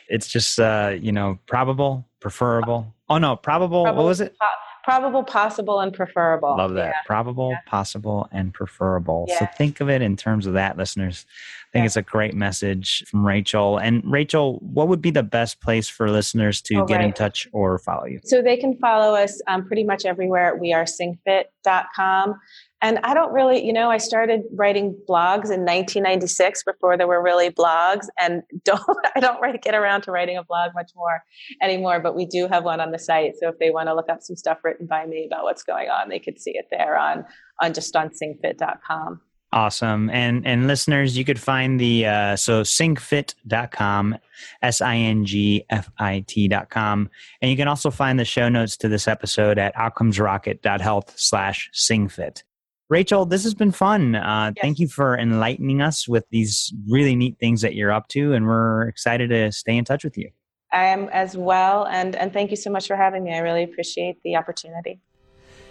It's 0.08 0.28
just, 0.28 0.60
uh, 0.60 0.94
you 1.00 1.12
know, 1.12 1.38
probable, 1.46 2.06
preferable. 2.20 2.94
Oh, 3.08 3.18
no, 3.18 3.36
probable. 3.36 3.84
probable 3.84 4.02
what 4.02 4.08
was 4.08 4.20
it? 4.20 4.36
Po- 4.38 4.46
probable, 4.84 5.22
possible, 5.22 5.80
and 5.80 5.92
preferable. 5.92 6.56
Love 6.56 6.74
that. 6.74 6.88
Yeah. 6.88 6.92
Probable, 7.06 7.50
yeah. 7.50 7.58
possible, 7.66 8.28
and 8.32 8.52
preferable. 8.52 9.26
Yeah. 9.28 9.38
So 9.38 9.46
think 9.56 9.80
of 9.80 9.88
it 9.88 10.02
in 10.02 10.16
terms 10.16 10.46
of 10.46 10.54
that, 10.54 10.76
listeners. 10.76 11.26
I 11.68 11.72
think 11.72 11.86
it's 11.86 11.96
a 11.96 12.02
great 12.02 12.34
message 12.34 13.04
from 13.06 13.24
Rachel. 13.24 13.78
And 13.78 14.02
Rachel, 14.04 14.58
what 14.58 14.88
would 14.88 15.00
be 15.00 15.10
the 15.12 15.22
best 15.22 15.60
place 15.60 15.88
for 15.88 16.10
listeners 16.10 16.60
to 16.62 16.76
oh, 16.76 16.84
get 16.84 16.96
right. 16.96 17.04
in 17.04 17.12
touch 17.12 17.48
or 17.52 17.78
follow 17.78 18.06
you? 18.06 18.20
So 18.24 18.42
they 18.42 18.56
can 18.56 18.76
follow 18.78 19.14
us 19.14 19.40
um, 19.46 19.64
pretty 19.66 19.84
much 19.84 20.04
everywhere. 20.04 20.56
We 20.56 20.72
are 20.72 20.84
singfit.com. 20.84 22.34
And 22.82 22.98
I 23.04 23.12
don't 23.12 23.32
really, 23.32 23.64
you 23.64 23.72
know, 23.72 23.90
I 23.90 23.98
started 23.98 24.42
writing 24.54 24.96
blogs 25.08 25.50
in 25.50 25.64
1996 25.66 26.64
before 26.64 26.96
there 26.96 27.06
were 27.06 27.22
really 27.22 27.50
blogs, 27.50 28.06
and 28.18 28.42
don't 28.64 28.82
I 29.14 29.20
don't 29.20 29.40
write, 29.40 29.60
get 29.62 29.74
around 29.74 30.02
to 30.02 30.12
writing 30.12 30.36
a 30.36 30.44
blog 30.44 30.72
much 30.74 30.92
more 30.96 31.22
anymore. 31.62 32.00
But 32.00 32.14
we 32.14 32.26
do 32.26 32.48
have 32.48 32.64
one 32.64 32.80
on 32.80 32.90
the 32.90 32.98
site, 32.98 33.34
so 33.40 33.48
if 33.48 33.58
they 33.58 33.70
want 33.70 33.88
to 33.88 33.94
look 33.94 34.08
up 34.08 34.22
some 34.22 34.36
stuff 34.36 34.58
written 34.64 34.86
by 34.86 35.06
me 35.06 35.26
about 35.26 35.44
what's 35.44 35.62
going 35.62 35.88
on, 35.88 36.08
they 36.08 36.18
could 36.18 36.40
see 36.40 36.52
it 36.52 36.68
there 36.70 36.98
on 36.98 37.24
on 37.60 37.74
just 37.74 37.94
on 37.96 38.10
singfit.com. 38.10 39.20
Awesome. 39.52 40.08
And 40.10 40.46
and 40.46 40.68
listeners, 40.68 41.18
you 41.18 41.24
could 41.24 41.40
find 41.40 41.80
the 41.80 42.06
uh, 42.06 42.36
so 42.36 42.62
singfit.com, 42.62 44.16
S 44.62 44.80
I 44.80 44.96
N 44.96 45.24
G 45.24 45.64
F 45.68 45.90
I 45.98 46.24
T.com. 46.26 47.10
And 47.42 47.50
you 47.50 47.56
can 47.56 47.66
also 47.66 47.90
find 47.90 48.18
the 48.18 48.24
show 48.24 48.48
notes 48.48 48.76
to 48.78 48.88
this 48.88 49.08
episode 49.08 49.58
at 49.58 49.74
outcomesrocket.health 49.74 51.14
slash 51.16 51.68
singfit. 51.74 52.44
Rachel, 52.90 53.24
this 53.24 53.44
has 53.44 53.54
been 53.54 53.70
fun. 53.70 54.16
Uh, 54.16 54.52
yes. 54.54 54.60
Thank 54.60 54.80
you 54.80 54.88
for 54.88 55.16
enlightening 55.16 55.80
us 55.80 56.08
with 56.08 56.24
these 56.30 56.74
really 56.88 57.14
neat 57.14 57.38
things 57.38 57.60
that 57.60 57.76
you're 57.76 57.92
up 57.92 58.08
to, 58.08 58.32
and 58.32 58.46
we're 58.46 58.88
excited 58.88 59.30
to 59.30 59.52
stay 59.52 59.76
in 59.76 59.84
touch 59.84 60.02
with 60.02 60.18
you. 60.18 60.28
I 60.72 60.86
am 60.86 61.08
as 61.10 61.36
well, 61.36 61.86
and, 61.86 62.16
and 62.16 62.32
thank 62.32 62.50
you 62.50 62.56
so 62.56 62.68
much 62.68 62.88
for 62.88 62.96
having 62.96 63.22
me. 63.22 63.32
I 63.32 63.38
really 63.38 63.62
appreciate 63.62 64.16
the 64.24 64.34
opportunity. 64.34 65.00